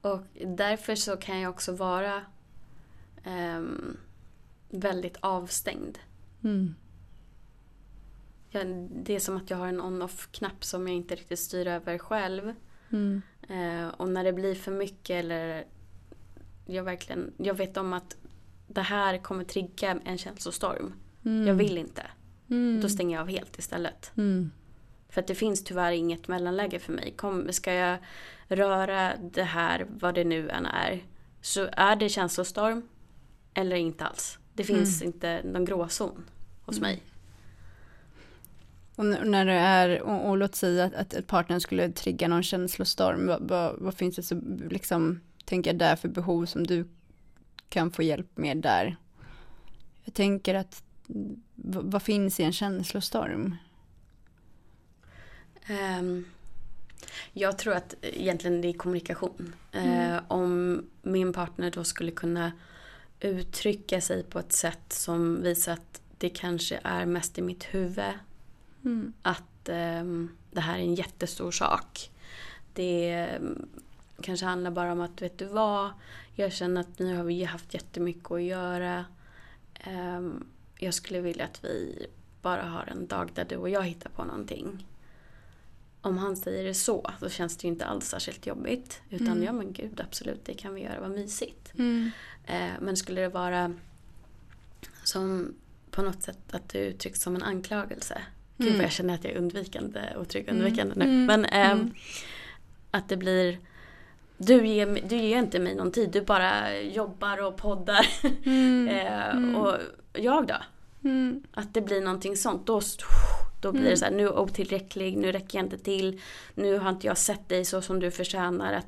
[0.00, 2.22] Och därför så kan jag också vara
[3.24, 3.96] ehm,
[4.70, 5.98] väldigt avstängd.
[6.44, 6.74] Mm.
[8.54, 11.98] Jag, det är som att jag har en on-off-knapp som jag inte riktigt styr över
[11.98, 12.54] själv.
[12.90, 13.22] Mm.
[13.48, 15.64] Eh, och när det blir för mycket eller
[16.66, 18.16] jag verkligen, jag vet om att
[18.66, 20.92] det här kommer trigga en känslostorm.
[21.24, 21.46] Mm.
[21.46, 22.02] Jag vill inte.
[22.50, 22.80] Mm.
[22.80, 24.12] Då stänger jag av helt istället.
[24.16, 24.50] Mm.
[25.08, 27.14] För att det finns tyvärr inget mellanläge för mig.
[27.16, 27.98] Kom, ska jag
[28.48, 31.04] röra det här, vad det nu än är,
[31.40, 32.88] så är det känslostorm
[33.54, 34.38] eller inte alls.
[34.54, 36.24] Det finns inte någon gråzon
[36.62, 36.90] hos Mm.
[36.90, 37.02] mig.
[38.96, 42.42] Och när det är, och, och låt säga att, att ett partner skulle trigga någon
[42.42, 44.40] känslostorm, vad, vad, vad finns det så,
[44.70, 46.88] liksom, tänker jag där för behov som du
[47.68, 48.96] kan få hjälp med där?
[50.04, 50.82] Jag tänker att,
[51.64, 53.56] vad, finns i en känslostorm?
[55.66, 56.24] Ehm,
[57.32, 59.54] jag tror att egentligen det är kommunikation.
[59.72, 60.24] Mm.
[60.28, 62.52] om min partner då skulle kunna
[63.20, 68.12] uttrycka sig på ett sätt som visar att det kanske är mest i mitt huvud
[68.84, 69.12] Mm.
[69.22, 72.10] att ehm, det här är en jättestor sak.
[72.74, 73.28] Det,
[74.22, 75.90] kanske handlar bara om att vet du vad,
[76.34, 79.04] jag känner att nu har vi haft jättemycket att göra.
[79.74, 80.44] Ehm,
[80.78, 82.06] jag skulle vilja att vi
[82.42, 84.86] bara har en dag där du och jag hittar på någonting.
[86.00, 89.00] Om han säger det så, så känns det ju inte alls särskilt jobbigt.
[89.10, 89.42] Utan Mm.
[89.42, 91.72] ja men gud, absolut, det kan vi göra, vad mysigt.
[91.78, 92.10] Mm.
[92.46, 93.74] Eh, men skulle det vara
[95.04, 95.54] som
[95.90, 98.22] på något sätt att det uttrycks som en anklagelse.
[98.62, 98.78] Gud Mm.
[98.78, 100.56] vad jag känner att jag är undvikande och trygg Mm.
[100.56, 101.04] undvikande nu.
[101.04, 101.24] Mm.
[101.26, 101.94] Men ehm, Mm.
[102.90, 103.58] att det blir
[104.36, 108.06] du ger, du ger inte mig någon tid, du bara jobbar och poddar.
[108.44, 108.88] Mm.
[109.36, 109.56] Mm.
[109.56, 109.76] Och
[110.12, 110.56] jag då?
[111.04, 111.42] Mm.
[111.52, 112.66] Att det blir någonting sånt.
[112.66, 112.80] Då,
[113.62, 113.96] då blir det Mm.
[113.96, 116.20] så här, nu är otillräcklig, nu räcker jag inte till.
[116.54, 118.72] Nu har inte jag sett dig så som du förtjänar.
[118.72, 118.86] Att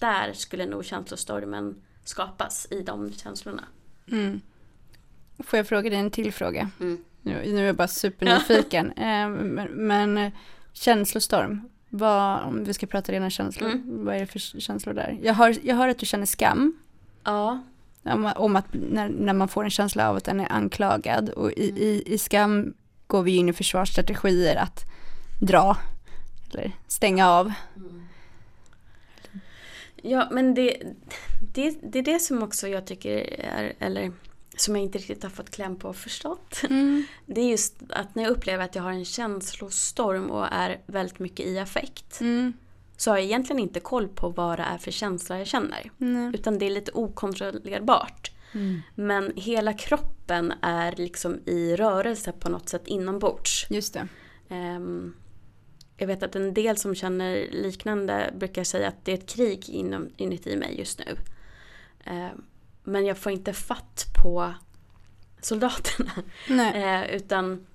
[0.00, 3.64] där skulle nog känslostormen skapas i de känslorna.
[4.12, 4.40] Mm.
[5.38, 6.70] Får jag fråga dig en till fråga?
[6.80, 7.04] Mm.
[7.26, 8.92] Nu, nu är jag bara supernyfiken.
[8.96, 10.32] Eh, men, men eh,
[10.72, 14.04] känslostorm, vad, om vi ska prata rena känslor, Mm.
[14.04, 15.18] vad är det för känslor där?
[15.22, 16.78] Jag hör, jag hör att du känner skam.
[17.24, 17.62] Ja.
[18.02, 21.52] Om, om att när, när man får en känsla av att den är anklagad och
[21.52, 21.82] i, Mm.
[21.82, 22.74] i, i skam
[23.06, 24.84] går vi in i försvarsstrategier att
[25.40, 25.76] dra
[26.52, 27.52] eller stänga av.
[30.02, 30.76] Ja men det,
[31.54, 34.12] det, det är det som också jag tycker är, eller
[34.56, 36.62] som jag inte riktigt har fått kläm på och förstått.
[37.26, 41.18] Det är just att när jag upplever att jag har en känslostorm och är väldigt
[41.18, 42.20] mycket i affekt.
[42.20, 42.52] Mm.
[42.96, 45.90] Så har jag egentligen inte koll på vad det är för känsla jag känner.
[45.96, 46.30] Nej.
[46.34, 48.30] Utan det är lite okontrollerbart.
[48.52, 48.82] Mm.
[48.94, 53.66] Men hela kroppen är liksom i rörelse på något sätt inombords.
[53.70, 54.08] Just det.
[54.48, 55.14] Ehm,
[55.96, 59.68] jag vet att en del som känner liknande brukar säga att det är ett krig
[59.68, 61.16] inom, inuti mig just nu.
[62.04, 62.42] Ehm,
[62.86, 64.54] men jag får inte fatt på
[65.40, 66.12] soldaterna.
[66.74, 67.66] Eh, utan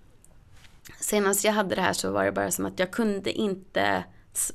[1.00, 4.04] senast jag hade det här så var det bara som att jag kunde inte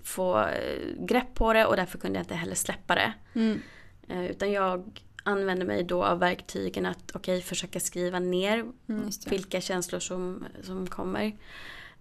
[0.02, 3.12] få eh, grepp på det och därför kunde jag inte heller släppa det.
[3.34, 3.62] Mm.
[4.09, 9.61] Eh, utan jag använde mig då av verktygen att okej försöka skriva ner Mm, vilka
[9.61, 11.36] känslor som, som kommer.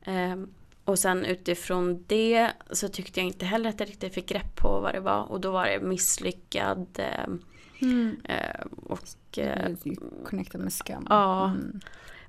[0.03, 0.53] Ehm,
[0.85, 4.79] och sen utifrån det så tyckte jag inte heller att jag riktigt fick grepp på
[4.79, 5.23] vad det var.
[5.23, 6.99] Och då var det misslyckad
[7.81, 8.17] Mm.
[8.23, 9.71] eh, och eh,
[10.25, 11.07] Connectad med skam.
[11.09, 11.45] Ja.
[11.49, 11.79] Mm.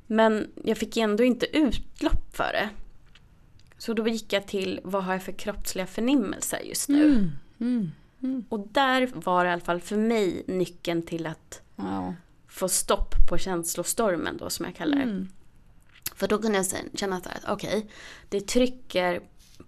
[0.06, 2.68] Men jag fick ändå inte utlopp för det.
[3.78, 7.04] Så då gick jag till vad har jag för kroppsliga förnimmelser just nu.
[7.04, 7.30] Mm.
[7.60, 7.90] Mm.
[8.22, 8.44] Mm.
[8.48, 12.14] Och där var i alla fall för mig nyckeln till att Wow.
[12.48, 15.26] få stopp på känslostormen då som jag kallar det.
[16.16, 17.90] För då kunde jag sen känna att okej,
[18.28, 19.20] det trycker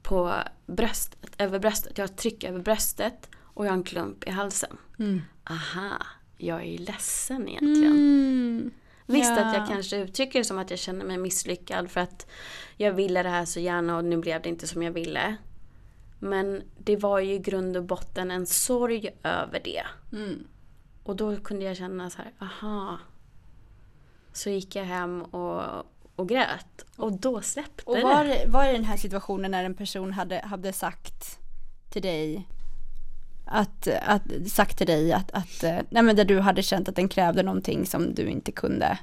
[0.03, 0.35] på
[0.67, 1.99] bröstet, över bröstet.
[1.99, 4.77] Jag har ett tryck över bröstet och jag har en klump i halsen.
[4.99, 5.23] Mm.
[5.51, 5.97] Aha,
[6.37, 7.93] jag är ju ledsen egentligen.
[7.93, 8.71] Mm.
[9.07, 9.45] Visst Ja.
[9.45, 12.27] att jag kanske uttrycker det som att jag känner mig misslyckad för att
[12.77, 15.37] jag ville det här så gärna och nu blev det inte som jag ville.
[16.19, 19.83] Men det var ju i grund och botten en sorg över det.
[20.13, 20.47] Mm.
[21.03, 22.99] Och då kunde jag känna så här, aha.
[24.33, 25.63] Så gick jag hem och,
[26.19, 26.85] och grät.
[26.97, 28.03] Och då släppte Och det.
[28.03, 31.39] var, det- var det den här situationen när en person hade, hade sagt
[31.91, 32.49] till dig
[33.45, 36.97] att, att, sagt till dig att, att eh, nej men där du hade känt att
[36.97, 38.99] den krävde någonting som du inte kunde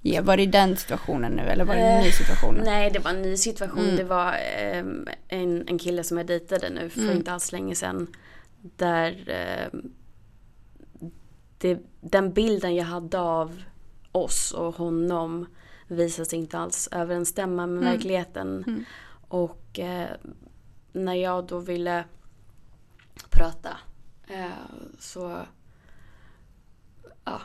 [0.00, 0.20] ge.
[0.20, 2.60] Var det i den situationen nu eller var det en ny Eh, situation?
[2.64, 3.84] Nej, det var en ny situation.
[3.84, 3.96] Mm.
[3.96, 7.16] Det var ehm, en, en kille som jag dejtade nu för Mm.
[7.16, 8.06] inte alls länge sedan.
[8.76, 9.92] Där ehm,
[11.58, 13.62] det, den bilden jag hade av
[14.12, 15.46] oss och honom
[15.94, 17.92] visade sig inte alls överensstämma med Mm.
[17.92, 18.64] verkligheten.
[18.66, 18.84] Mm.
[19.28, 20.08] Och eh,
[20.92, 22.04] när jag då ville
[23.30, 23.76] prata
[24.26, 24.48] eh,
[24.98, 25.40] så
[27.24, 27.40] ja,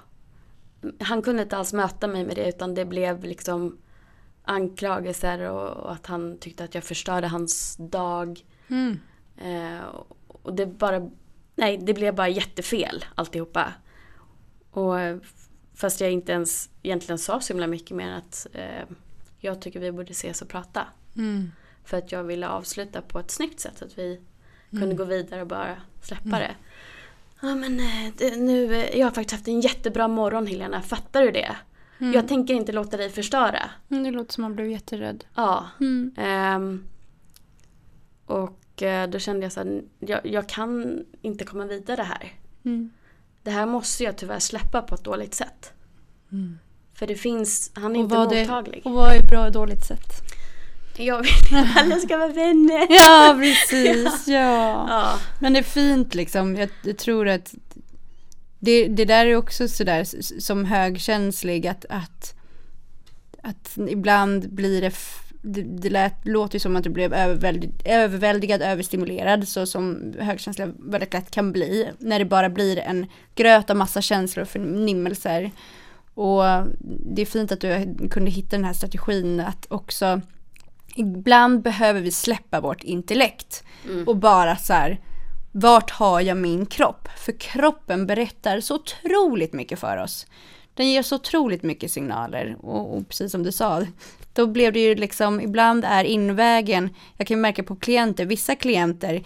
[1.00, 3.78] han kunde inte alls möta mig med det utan det blev liksom
[4.44, 8.46] anklagelser och, och att han tyckte att jag förstörde hans dag.
[8.68, 9.00] Mm.
[9.38, 9.86] Eh,
[10.28, 11.10] och det bara,
[11.56, 13.74] nej det blev bara jättefel alltihopa.
[14.72, 15.18] Och eh,
[15.80, 18.84] fast jag inte ens egentligen sa så himla mycket mer än att eh,
[19.40, 20.88] jag tycker vi borde ses och prata.
[21.18, 21.52] Mm.
[21.84, 23.82] För att jag ville avsluta på ett snyggt sätt.
[23.82, 24.22] Att vi
[24.70, 24.98] kunde Mm.
[24.98, 26.40] gå vidare och bara släppa Mm.
[26.40, 26.56] det.
[27.42, 31.22] Ja men eh, det, nu, eh, jag har faktiskt haft en jättebra morgon Helena, fattar
[31.22, 31.56] du det?
[32.00, 32.14] Mm.
[32.14, 33.70] Jag tänker inte låta dig förstöra.
[33.90, 35.26] Mm, Det låter som man blev jätterädd.
[35.36, 35.68] Ja.
[35.80, 36.14] Mm.
[36.18, 36.84] ehm,
[38.26, 42.34] och eh, då kände jag så här, jag, jag kan inte komma vidare här.
[42.66, 42.90] Mm.
[43.44, 45.74] Det här måste jag tyvärr släppa på ett dåligt sätt.
[46.32, 46.60] Mm.
[46.94, 48.82] För det finns, han är Och inte vad det- mottaglig.
[48.86, 50.14] Och vad är bra och dåligt sätt?
[50.98, 52.88] Jag vill att alla ska vara vänner.
[52.90, 54.28] Ja, precis.
[54.28, 54.86] Ja.
[54.90, 55.20] Ja.
[55.40, 56.56] Men det är fint liksom.
[56.56, 57.54] Jag, jag tror att
[58.60, 60.06] det, det där är också sådär
[60.42, 62.34] som högkänslig att, att,
[63.44, 64.92] att ibland blir det
[65.54, 70.72] det, det lät, låter ju som att du blev överväldig, överväldigad, överstimulerad så som högkänsliga
[70.80, 71.90] väldigt lätt kan bli.
[72.00, 75.52] När det bara blir en gröt av massa känslor och förnimmelser.
[76.14, 76.44] Och
[77.16, 80.22] det är fint att du kunde hitta den här strategin att också
[80.96, 84.08] ibland behöver vi släppa vårt intellekt mm.
[84.08, 85.00] och bara så här
[85.52, 87.08] vart har jag min kropp?
[87.18, 90.28] För kroppen berättar så otroligt mycket för oss.
[90.74, 93.86] Den ger så otroligt mycket signaler och, och precis som du sa,
[94.34, 99.24] då blev det ju liksom, ibland är invägen, jag kan märka på klienter, vissa klienter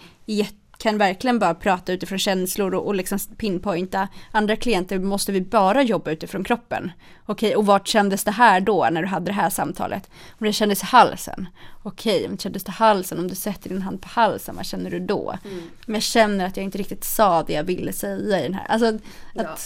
[0.78, 4.08] kan verkligen bara prata utifrån känslor och, och liksom pinpointa.
[4.30, 6.92] Andra klienter måste vi bara jobba utifrån kroppen.
[7.26, 10.10] Okej, och vart kändes det här då när du hade det här samtalet?
[10.38, 11.48] Om det kändes i halsen.
[11.82, 14.90] Okej, om det kändes i halsen, om du sätter din hand på halsen, vad känner
[14.90, 15.38] du då?
[15.44, 15.62] Mm.
[15.86, 18.66] Men jag känner att jag inte riktigt sa det jag ville säga i den här.
[18.68, 19.00] Alltså, att,
[19.34, 19.56] ja.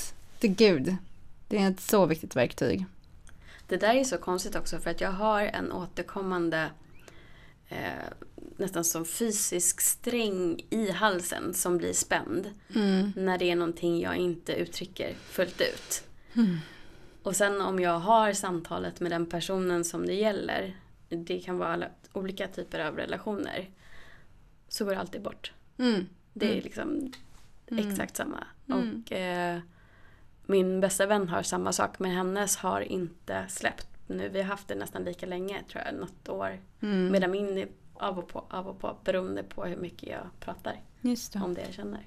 [0.40, 0.96] det gud,
[1.48, 2.86] det är ett så viktigt verktyg.
[3.68, 6.70] Det där är så konstigt också för att jag har en återkommande
[7.68, 8.08] eh,
[8.56, 12.50] nästan som fysisk sträng i halsen som blir spänd.
[12.74, 13.12] Mm.
[13.16, 16.04] När det är någonting jag inte uttrycker fullt ut.
[16.34, 16.56] Mm.
[17.22, 20.76] Och sen om jag har samtalet med den personen som det gäller.
[21.08, 23.70] Det kan vara alla, olika typer av relationer.
[24.68, 25.52] Så går det alltid bort.
[25.78, 26.06] Mm.
[26.32, 26.64] Det är mm.
[26.64, 27.12] liksom
[27.70, 27.88] mm.
[27.88, 28.46] exakt samma.
[28.66, 29.04] Mm.
[29.04, 29.60] Och eh,
[30.48, 34.28] min bästa vän har samma sak men hennes har inte släppt nu.
[34.28, 36.58] Vi har haft det nästan lika länge tror jag, något år.
[36.80, 37.12] Mm.
[37.12, 40.76] Medan min är av och på, av och på beroende på hur mycket jag pratar
[41.02, 41.08] det.
[41.44, 42.06] om det jag känner.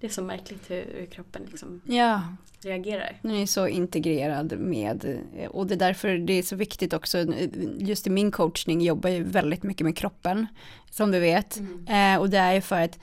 [0.00, 2.22] Det är så märkligt hur, hur kroppen liksom ja.
[2.60, 3.18] reagerar.
[3.22, 5.20] Den är så integrerad med,
[5.50, 7.18] och det är därför det är så viktigt också,
[7.78, 10.46] just i min coachning jobbar jag väldigt mycket med kroppen,
[10.90, 11.58] som du vet.
[11.58, 12.14] Mm.
[12.14, 12.98] Eh, och det är ju för att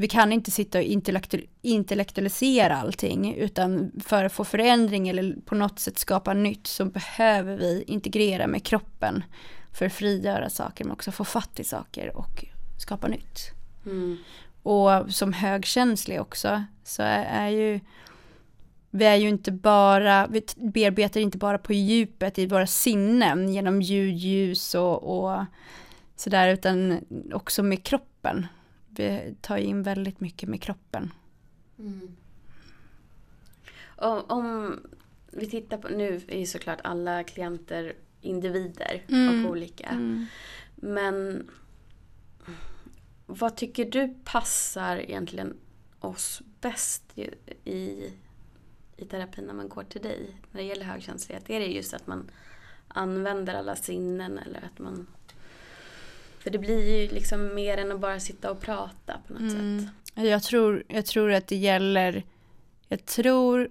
[0.00, 0.84] vi kan inte sitta och
[1.62, 7.56] intellektualisera allting, utan för att få förändring eller på något sätt skapa nytt så behöver
[7.56, 9.24] vi integrera med kroppen
[9.72, 12.44] för att frigöra saker men också få fatt i saker och
[12.80, 13.50] skapa nytt.
[13.86, 14.16] Mm.
[14.62, 17.80] Och som högkänslig också så är, är, ju
[18.90, 23.82] vi är ju inte bara, vi bearbetar inte bara på djupet i våra sinnen genom
[23.82, 25.44] ljud, ljus och, och
[26.16, 27.00] sådär utan
[27.32, 28.46] också med kroppen.
[28.98, 31.12] Vi tar in väldigt mycket med kroppen.
[31.78, 32.16] Mm.
[33.84, 34.80] Och om
[35.30, 39.44] vi tittar på, nu är ju såklart alla klienter individer mm.
[39.44, 39.86] och olika.
[39.86, 40.26] Mm.
[40.74, 41.50] Men
[43.26, 45.56] vad tycker du passar egentligen
[46.00, 47.18] oss bäst
[47.64, 48.12] i,
[48.96, 51.50] i terapin när man går till dig när det gäller högkänslighet?
[51.50, 52.30] Är det just att man
[52.88, 55.06] använder alla sinnen eller att man
[56.48, 59.80] för det blir ju liksom mer än att bara sitta och prata på något mm.
[59.80, 59.90] sätt.
[60.14, 62.24] Jag tror, jag tror att det gäller,
[62.88, 63.68] jag tror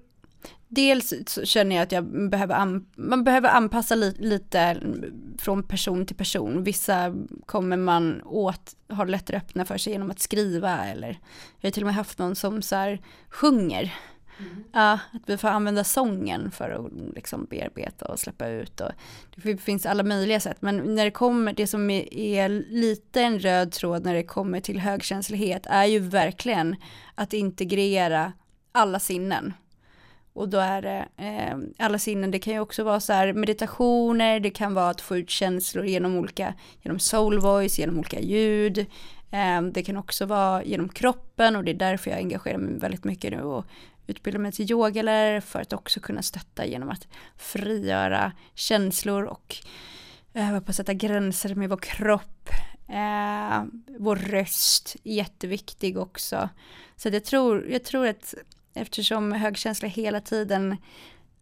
[0.70, 4.78] Dels så känner jag att jag behöver, man behöver anpassa li lite
[5.38, 6.64] från person till person.
[6.64, 7.16] Vissa
[7.46, 11.20] kommer man åt, har lättare öppna för sig genom att skriva eller
[11.60, 13.94] jag har till och med haft någon som så här sjunger.
[14.40, 14.64] Mm.
[14.76, 18.82] Uh, att vi får använda sången för att liksom bearbeta och släppa ut.
[18.82, 18.92] Och
[19.36, 20.58] det finns alla möjliga sätt.
[20.60, 24.60] Men när det kommer, det som är, är lite en röd tråd när det kommer
[24.60, 26.76] till högkänslighet är ju verkligen
[27.16, 28.34] att integrera
[28.72, 29.54] alla sinnen.
[30.34, 34.40] Och då är det eh, alla sinnen, det kan ju också vara så här meditationer,
[34.40, 38.86] det kan vara att få ut känslor genom olika, genom soul voice, genom olika ljud.
[39.32, 43.04] Eh, det kan också vara genom kroppen och det är därför jag engagerar mig väldigt
[43.04, 43.66] mycket nu och
[44.08, 49.56] utbilda mig till yogalärare för att också kunna stötta genom att frigöra känslor och
[50.34, 52.50] eh, öva på att sätta gränser med vår kropp.
[52.88, 53.64] Eh,
[54.00, 56.50] vår röst, är jätteviktig också.
[56.96, 58.34] Så jag tror, jag tror att
[58.74, 60.78] eftersom högkänsla hela tiden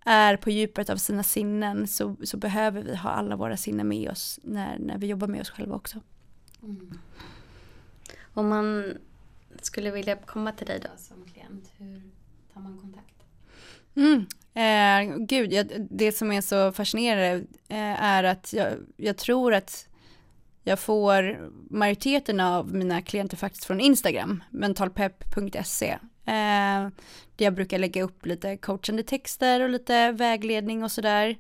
[0.05, 4.11] är på djupet av sina sinnen så, så behöver vi ha alla våra sinnen med
[4.11, 6.01] oss när, när vi jobbar med oss själva också.
[6.63, 6.99] Mm.
[8.33, 8.97] Om man
[9.61, 12.01] skulle vilja komma till dig då som klient, hur
[12.55, 13.15] tar man kontakt?
[13.95, 14.25] Mm.
[14.53, 19.87] Eh, gud, jag, det som är så fascinerande eh, är att jag, jag tror att
[20.63, 25.89] jag får majoriteten av mina klienter faktiskt från Instagram, mentalpepp.se.
[26.25, 26.89] Eh,
[27.35, 31.37] där jag brukar lägga upp lite coachande texter och lite vägledning och sådär.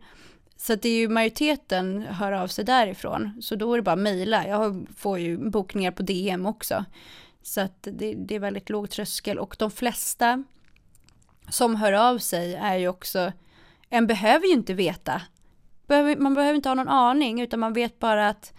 [0.57, 3.41] Så det är ju majoriteten hör av sig därifrån.
[3.41, 4.47] Så då är det bara att mejla.
[4.47, 6.85] Jag får ju bokningar på DM också.
[7.41, 10.43] Så att det, det, är väldigt låg tröskel och de flesta
[11.49, 13.31] som hör av sig är ju också,
[13.89, 15.21] en behöver ju inte veta.
[16.17, 18.53] Man behöver inte ha någon aning utan man vet bara att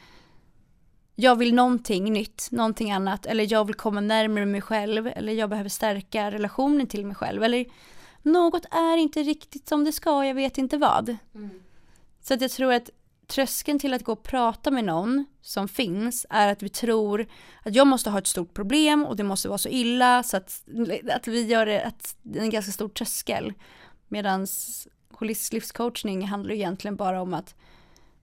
[1.15, 5.51] jag vill någonting nytt, någonting annat, eller jag vill komma närmare mig själv, eller jag
[5.51, 7.67] behöver stärka relationen till mig själv, eller
[8.23, 11.17] något är inte riktigt som det ska, jag vet inte vad.
[11.35, 11.51] Mm.
[12.23, 12.91] Så att jag tror att
[13.27, 17.27] tröskeln till att gå och prata med någon som finns är att vi tror
[17.63, 20.65] att jag måste ha ett stort problem och det måste vara så illa så att,
[21.13, 23.53] att vi gör det, att det är en ganska stor tröskel.
[24.09, 24.47] Medan
[25.11, 27.55] holistisk livscoachning handlar egentligen bara om att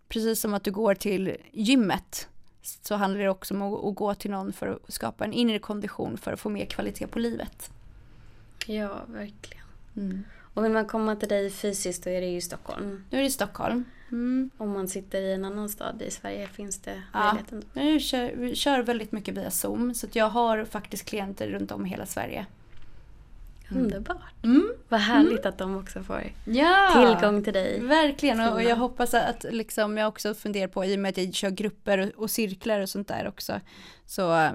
[0.08, 2.28] precis som att du går till gymmet
[2.62, 6.18] så handlar det också om att, gå till någon för att skapa en inre kondition
[6.18, 7.72] för att få mer kvalitet på livet.
[8.68, 9.66] Ja, verkligen.
[9.96, 10.24] Mm.
[10.54, 13.06] Och vill man komma till dig fysiskt då är det ju i Stockholm.
[13.10, 13.86] Nu är det i Stockholm.
[14.14, 14.50] Mm.
[14.58, 17.24] Om man sitter i en annan stad i Sverige finns det Ja.
[17.24, 17.64] möjligheten?
[17.74, 21.86] Nu kör, vi kör väldigt mycket via Zoom så jag har faktiskt klienter runt om
[21.86, 22.46] i hela Sverige.
[23.74, 23.86] Mm.
[23.86, 24.44] Underbart.
[24.44, 24.74] Mm.
[24.90, 26.90] Vad härligt att de också får Ja!
[26.94, 27.80] tillgång till dig.
[27.80, 31.18] Verkligen och och jag hoppas att liksom jag också funderar på i och med att
[31.18, 33.60] jag kör grupper och, och cirklar och sånt där också.
[34.06, 34.52] Så eh,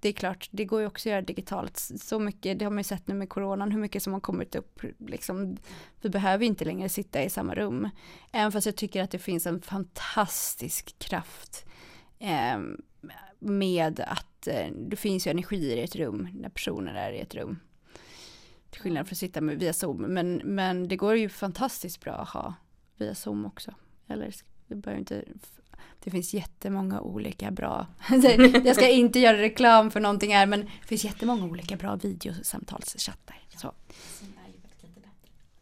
[0.00, 1.78] det är klart, det går ju också att göra digitalt.
[1.78, 4.54] Så mycket, det har man ju sett nu med coronan, hur mycket som har kommit
[4.54, 4.80] upp.
[4.98, 5.56] Liksom,
[6.00, 7.88] vi behöver inte längre sitta i samma rum.
[8.32, 11.66] Även fast jag tycker att det finns en fantastisk kraft
[12.18, 12.58] eh,
[13.38, 17.34] med att eh, det finns ju energier i ett rum när personer är i ett
[17.34, 17.58] rum.
[18.76, 19.96] Till skillnad från att sitta med, via Zoom.
[19.96, 22.54] Men, men det går ju fantastiskt bra att ha
[22.96, 23.74] via Zoom också.
[24.08, 24.34] Eller
[24.66, 25.24] det behöver inte...
[26.04, 27.86] Det finns jättemånga olika bra...
[28.64, 33.40] Jag ska inte göra reklam för någonting här men det finns jättemånga olika bra videosamtalschattar.
[33.56, 33.72] Så.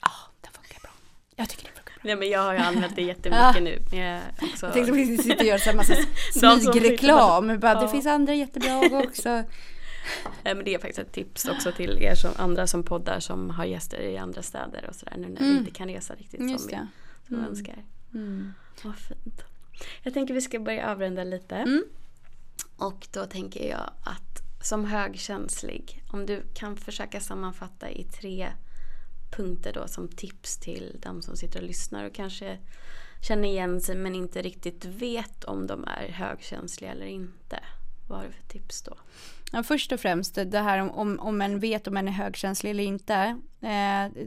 [0.00, 0.10] Ja,
[0.40, 0.90] den funkar bra.
[1.36, 2.00] Jag tycker det funkar bra.
[2.02, 3.98] Nej men jag har ju använt det jättemycket nu.
[3.98, 4.66] Jag också...
[4.66, 5.94] Jag tänkte att vi sitter och gör så här massa
[6.32, 7.60] smygreklam.
[7.60, 9.44] Bara, Det finns andra jättebra också.
[10.44, 13.64] Men det är faktiskt ett tips också till er som andra som poddar som har
[13.64, 15.58] gäster i andra städer och sådär nu när vi Mm.
[15.58, 16.88] inte kan resa riktigt som Just vi, som
[17.26, 17.48] vi Mm.
[17.48, 17.84] önskar.
[18.14, 18.52] Mm.
[18.82, 19.42] Vad fint.
[20.02, 21.56] Jag tänker vi ska börja avrunda lite.
[21.56, 21.84] Mm.
[22.76, 28.52] Och då tänker jag att som högkänslig, om du kan försöka sammanfatta i tre
[29.36, 32.58] punkter då som tips till de som sitter och lyssnar och kanske
[33.28, 37.60] känner igen sig men inte riktigt vet om de är högkänsliga eller inte.
[38.08, 38.94] Vad har du för tips då?
[39.52, 42.70] Ja, först och främst det här om, om, om en vet om en är högkänslig
[42.70, 43.40] eller inte.
[43.60, 44.24] Eh,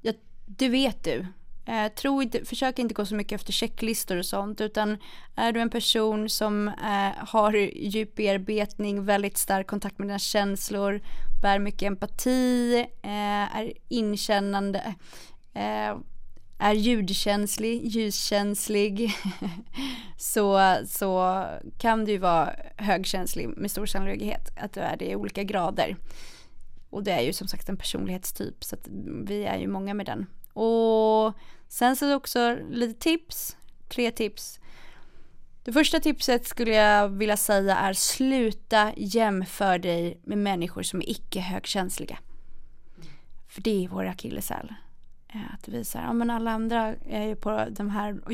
[0.00, 0.12] ja,
[0.46, 1.26] det vet du.
[1.68, 4.96] Eh, tro inte, försök inte gå så mycket efter checklistor och sånt utan
[5.36, 11.00] är du en person som eh, har djup bearbetning, väldigt stark kontakt med dina känslor,
[11.42, 14.94] bär mycket empati, eh, är inkännande,
[15.54, 15.96] eh,
[16.58, 19.12] är ljudkänslig, ljuskänslig
[20.16, 21.44] så, så
[21.78, 25.96] kan du ju vara högkänslig med stor sannolikhet att du är det i olika grader.
[26.90, 28.88] Och det är ju som sagt en personlighetstyp så att
[29.26, 30.26] vi är ju många med den.
[30.52, 31.34] Och
[31.68, 33.56] sen så också lite tips,
[33.88, 34.60] tre tips.
[35.64, 41.10] Det första tipset skulle jag vilja säga är sluta jämföra dig med människor som är
[41.10, 42.18] icke högkänsliga.
[43.48, 44.74] För det är vår akilleshäl.
[45.28, 48.32] Eh, Att vi säger, ja men alla andra är ju på de här, och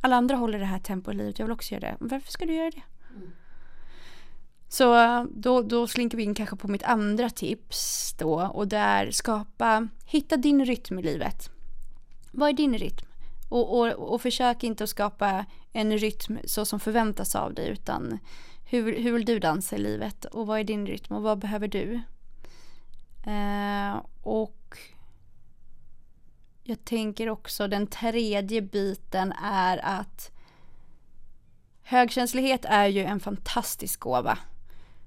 [0.00, 1.96] alla andra håller det här tempo i livet, jag vill också göra det.
[2.00, 2.82] Men varför ska du göra det?
[4.68, 8.76] Så eh, då, då slinker vi in kanske på mitt andra tips då och det
[8.76, 11.50] är skapa, hitta din rytm i livet.
[12.32, 13.06] Vad är din rytm?
[13.48, 18.18] Och, och, och försök inte att skapa en rytm så som förväntas av dig utan
[18.64, 21.68] hur, hur vill du dansa i livet och vad är din rytm och vad behöver
[21.68, 22.00] du?
[23.26, 24.78] Eh, och
[26.64, 30.30] jag tänker också den tredje biten är att
[31.82, 34.38] högkänslighet är ju en fantastisk gåva.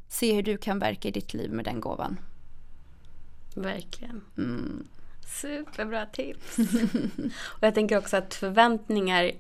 [0.08, 2.20] Se hur du kan verka i ditt liv med den gåvan.
[3.55, 4.22] Verkligen.
[4.38, 4.88] Mm.
[5.28, 6.58] Superbra tips.
[7.45, 9.32] och jag tänker också att förväntningar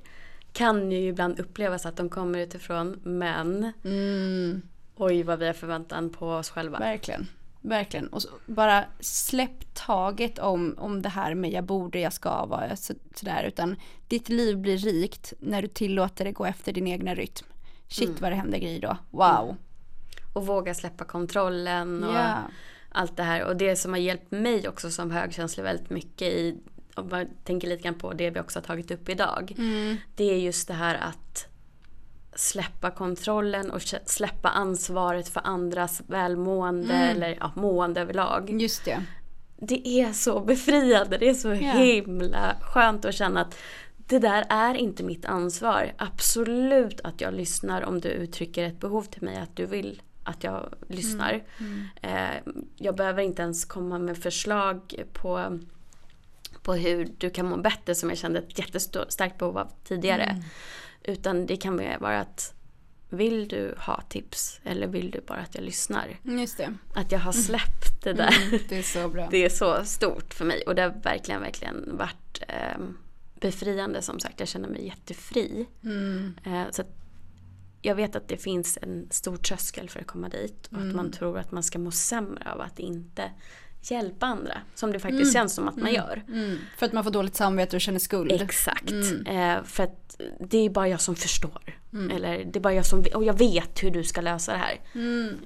[0.53, 4.61] kan ju ibland upplevas att de kommer utifrån men Mm.
[4.95, 6.79] oj vad vi har förväntan på oss själva.
[6.79, 7.27] Verkligen.
[7.61, 8.07] Verkligen.
[8.07, 12.93] Och bara släpp taget om, om det här med jag borde, jag ska vara så,
[13.15, 13.43] sådär.
[13.43, 13.75] Utan
[14.07, 17.45] ditt liv blir rikt när du tillåter det gå efter din egna rytm.
[17.87, 18.21] Shit Mm.
[18.21, 18.97] vad det händer grejer då.
[19.09, 19.55] Wow.
[20.33, 22.37] Och våga släppa kontrollen och Ja.
[22.89, 23.43] allt det här.
[23.45, 26.55] Och det som har hjälpt mig också som högkänslig väldigt mycket i,
[26.95, 29.53] om man tänker lite grann på det vi också har tagit upp idag.
[29.57, 29.97] Mm.
[30.15, 31.47] Det är just det här att
[32.39, 37.09] släppa kontrollen och släppa ansvaret för andras välmående Mm.
[37.17, 38.61] eller ja, mående överlag.
[38.61, 39.03] Just det.
[39.59, 41.71] Det är så befriande, det är så Ja.
[41.71, 43.57] himla skönt att känna att
[43.97, 45.93] det där är inte mitt ansvar.
[45.97, 50.43] Absolut att jag lyssnar om du uttrycker ett behov till mig att du vill att
[50.43, 51.43] jag lyssnar.
[51.59, 51.85] Mm.
[52.01, 55.59] Eh, jag behöver inte ens komma med förslag på,
[56.61, 60.43] på hur du kan må bättre som jag kände ett jättestarkt behov av tidigare.
[61.07, 61.19] Mm.
[61.19, 62.53] Utan det kan vara att
[63.09, 66.19] vill du ha tips eller vill du bara att jag lyssnar?
[66.23, 66.73] Just det.
[66.93, 68.37] Att jag har släppt det där.
[68.47, 69.27] Mm, det är så bra.
[69.31, 72.77] Det är så stort för mig och det har verkligen, verkligen varit, eh,
[73.39, 74.39] befriande som sagt.
[74.39, 75.65] Jag känner mig jättefri.
[75.83, 76.33] Mm.
[76.43, 76.83] Eh, så
[77.81, 80.67] jag vet att det finns en stor tröskel för att komma dit.
[80.71, 83.31] Och att man tror att man ska må sämre av att inte
[83.81, 84.57] hjälpa andra.
[84.75, 86.23] Som det faktiskt känns som att man gör.
[86.27, 86.57] Mm.
[86.77, 88.31] För att man får dåligt samvete och känner skuld.
[88.31, 88.93] Exakt.
[89.25, 91.77] Eh, för att det är bara jag som förstår.
[92.11, 94.79] Eller det är bara jag som och jag vet hur du ska lösa det här.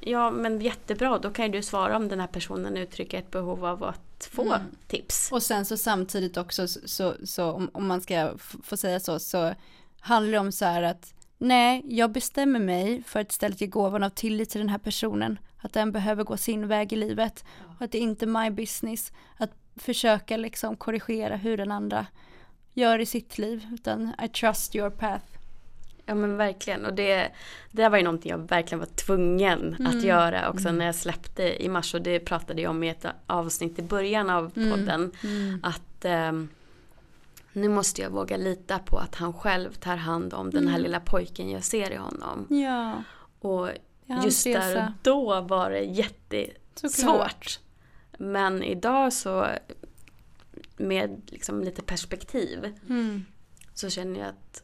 [0.02, 3.66] Ja men jättebra, då kan ju du svara om den här personen uttrycker ett behov
[3.66, 4.56] av att få
[4.88, 5.32] tips.
[5.32, 8.32] Och sen så samtidigt också så, så, så om, om man ska
[8.64, 9.54] få säga så, så
[10.00, 14.04] handlar det om så här att nej, jag bestämmer mig för att istället ge gåvan
[14.04, 15.40] av tillit till den här personen.
[15.58, 17.46] Att den behöver gå sin väg i livet.
[17.82, 19.12] Att det inte är my business.
[19.38, 22.06] Att försöka liksom korrigera hur den andra
[22.74, 23.68] gör i sitt liv.
[23.74, 25.26] Utan I trust your path.
[26.06, 26.86] Ja men verkligen.
[26.86, 27.32] Och det,
[27.72, 31.70] det var ju någonting jag verkligen var tvungen att göra också när jag släppte i
[31.70, 31.94] mars.
[31.94, 35.12] Och det pratade jag om i ett avsnitt i början av podden.
[35.64, 36.50] Att ehm,
[37.54, 41.00] nu måste jag våga lita på att han själv tar hand om den här lilla
[41.00, 42.46] pojken jag ser i honom.
[42.50, 43.04] Ja,
[43.40, 43.70] Och
[44.24, 46.92] just där och då var det jättesvårt.
[46.92, 47.60] Såklart.
[48.22, 49.48] Men idag så
[50.78, 53.26] med liksom lite perspektiv Mm.
[53.74, 54.64] så känner jag att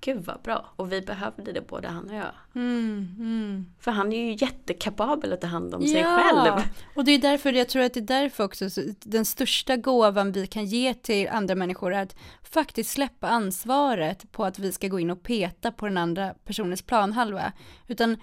[0.00, 0.72] gud vad bra.
[0.76, 2.32] Och vi behövde det både han och jag.
[2.54, 3.66] Mm, mm.
[3.80, 6.62] För han är ju jättekapabel att ta hand om sig själv.
[6.96, 10.32] Och det är därför, jag tror att det är därför också, så den största gåvan
[10.32, 14.88] vi kan ge till andra människor är att faktiskt släppa ansvaret på att vi ska
[14.88, 17.52] gå in och peta på den andra personens planhalva.
[17.88, 18.16] Utan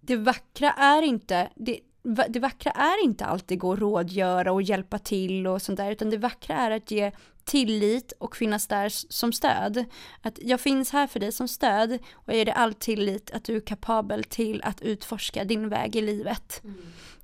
[0.00, 4.98] det vackra är inte, det, det vackra är inte alltid gå och rådgöra och hjälpa
[4.98, 7.12] till och sånt där, utan det vackra är att ge
[7.44, 9.84] tillit och finnas där som stöd.
[10.22, 13.44] Att jag finns här för dig som stöd och jag ger dig all tillit att
[13.44, 16.62] du är kapabel till att utforska din väg i livet.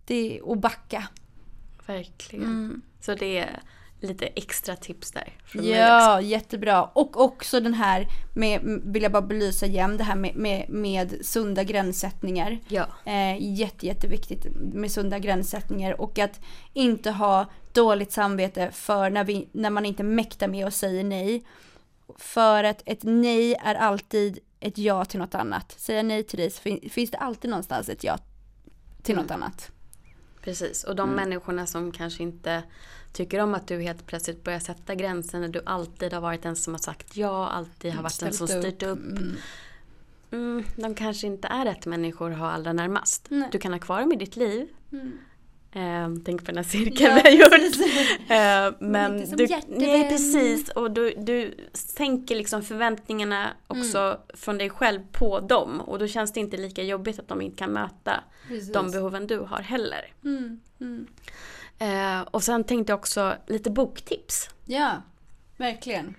[0.05, 1.09] Det är att backa.
[1.87, 2.83] Verkligen.
[3.01, 3.61] Så det är
[4.01, 5.33] lite extra tips där.
[5.53, 6.85] Ja, jättebra.
[6.85, 11.19] Och också den här med, vill jag bara belysa igen, det här med, med, med
[11.23, 12.59] sunda gränssättningar.
[12.69, 12.87] Ja.
[13.05, 16.41] Eh, jätte, jätteviktigt med sunda gränssättningar och att
[16.73, 21.45] inte ha dåligt samvete för när, vi, när man inte mäktar med och säger nej.
[22.17, 25.75] För att ett nej är alltid ett ja till något annat.
[25.79, 28.19] Säger jag nej till dig så fin- finns det alltid någonstans ett ja
[29.03, 29.71] till något annat.
[30.43, 30.85] Precis.
[30.85, 32.63] Och de människorna som kanske inte
[33.13, 36.57] tycker om att du helt plötsligt börjar sätta gränser när du alltid har varit den
[36.57, 38.99] som har sagt ja, alltid har varit den som styrt upp.
[40.31, 43.27] Mm, de kanske inte är rätt människor att ha allra närmast.
[43.29, 43.49] Nej.
[43.53, 44.69] Du kan ha kvar dem i ditt liv.
[45.73, 47.77] Eh, tänk på den här cirkeln Ja, vi har gjort.
[48.31, 49.79] Eh, men inte som du, hjärtevän.
[49.79, 54.19] nej precis och du, du sänker liksom förväntningarna också Mm.
[54.35, 55.81] från dig själv på dem.
[55.81, 58.73] Och då känns det inte lika jobbigt att de inte kan möta Precis.
[58.73, 60.13] de behoven du har heller.
[60.25, 61.07] Mm, mm.
[61.79, 64.51] Eh, och sen tänkte jag också lite boktips.
[64.65, 65.03] Ja,
[65.57, 66.15] verkligen.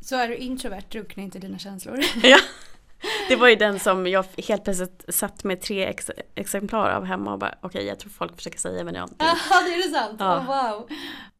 [0.00, 2.00] Så är du introvert, drunkna inte dina känslor.
[2.22, 2.38] ja.
[3.28, 7.32] Det var ju den som jag helt plötsligt satt med tre ex exemplar av hemma
[7.32, 9.16] och bara okej jag tror folk försöker säga mig någonting.
[9.18, 10.16] Ja, det är det sant?
[10.18, 10.38] Ja.
[10.38, 10.88] Oh, wow.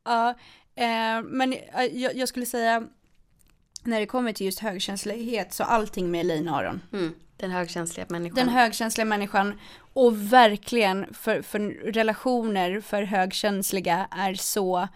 [0.04, 0.28] Ja,
[0.74, 1.56] eh, men
[1.92, 2.82] jag, jag skulle säga
[3.82, 6.80] när det kommer till just högkänslighet så allting med Elaine Aron.
[6.92, 8.36] Mm, den högkänsliga människan.
[8.36, 9.60] Den högkänsliga människan
[9.92, 11.58] och verkligen för, för
[11.92, 14.88] relationer för högkänsliga är så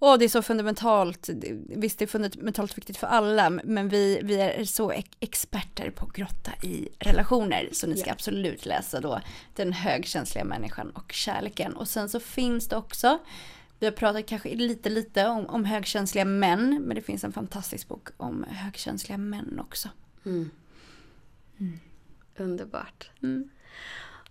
[0.00, 1.28] Åh, det är så fundamentalt.
[1.68, 6.06] Visst, det är fundamentalt viktigt för alla, men vi, vi är så ex- experter på
[6.06, 7.68] att grotta i relationer.
[7.72, 8.12] Så ni ska Ja.
[8.12, 9.20] absolut läsa då
[9.54, 11.76] Den högkänsliga människan och kärleken.
[11.76, 13.18] Och sen så finns det också,
[13.78, 17.88] vi har pratat kanske lite, lite om, om högkänsliga män, men det finns en fantastisk
[17.88, 19.88] bok om högkänsliga män också.
[20.26, 20.50] Mm.
[22.38, 23.10] Underbart.
[23.22, 23.48] Mm.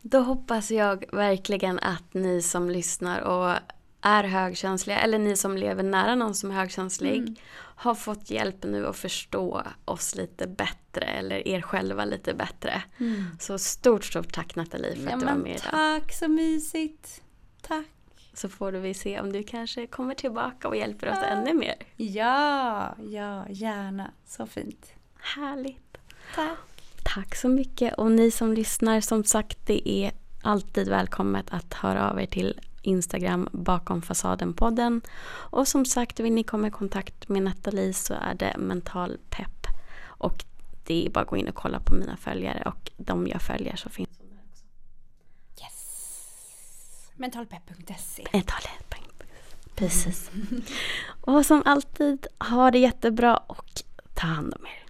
[0.01, 3.55] Då hoppas jag verkligen att ni som lyssnar och
[4.01, 7.35] är högkänsliga eller ni som lever nära någon som är högkänslig Mm.
[7.75, 12.81] har fått hjälp nu att förstå oss lite bättre eller er själva lite bättre.
[13.39, 15.71] Så stort, stort tack Nathalie för Ja, att du var med idag.
[15.71, 17.21] tack, så mysigt.
[17.61, 17.85] Tack.
[18.33, 21.75] Så får vi se om du kanske kommer tillbaka och hjälper oss ännu mer.
[21.95, 24.11] Ja, ja, gärna.
[24.27, 24.93] Så fint.
[25.35, 25.97] Härligt.
[26.35, 26.76] Tack.
[27.13, 27.93] Tack så mycket.
[27.93, 32.59] Och ni som lyssnar, som sagt, det är alltid välkommet att höra av er till
[32.81, 35.01] Instagram bakom fasaden-podden.
[35.29, 39.67] Och som sagt, vill ni komma i kontakt med Nathalie så är det mental pepp.
[40.05, 40.45] Och
[40.83, 43.75] det är bara att gå in och kolla på mina följare och de jag följer
[43.75, 44.63] så finns de där också.
[45.63, 47.11] Yes.
[47.15, 48.27] Mentalpepp.se.
[48.33, 49.03] Mentalpepp.
[49.75, 50.31] Precis.
[51.21, 53.83] Och som alltid, ha det jättebra och
[54.13, 54.86] ta hand om er.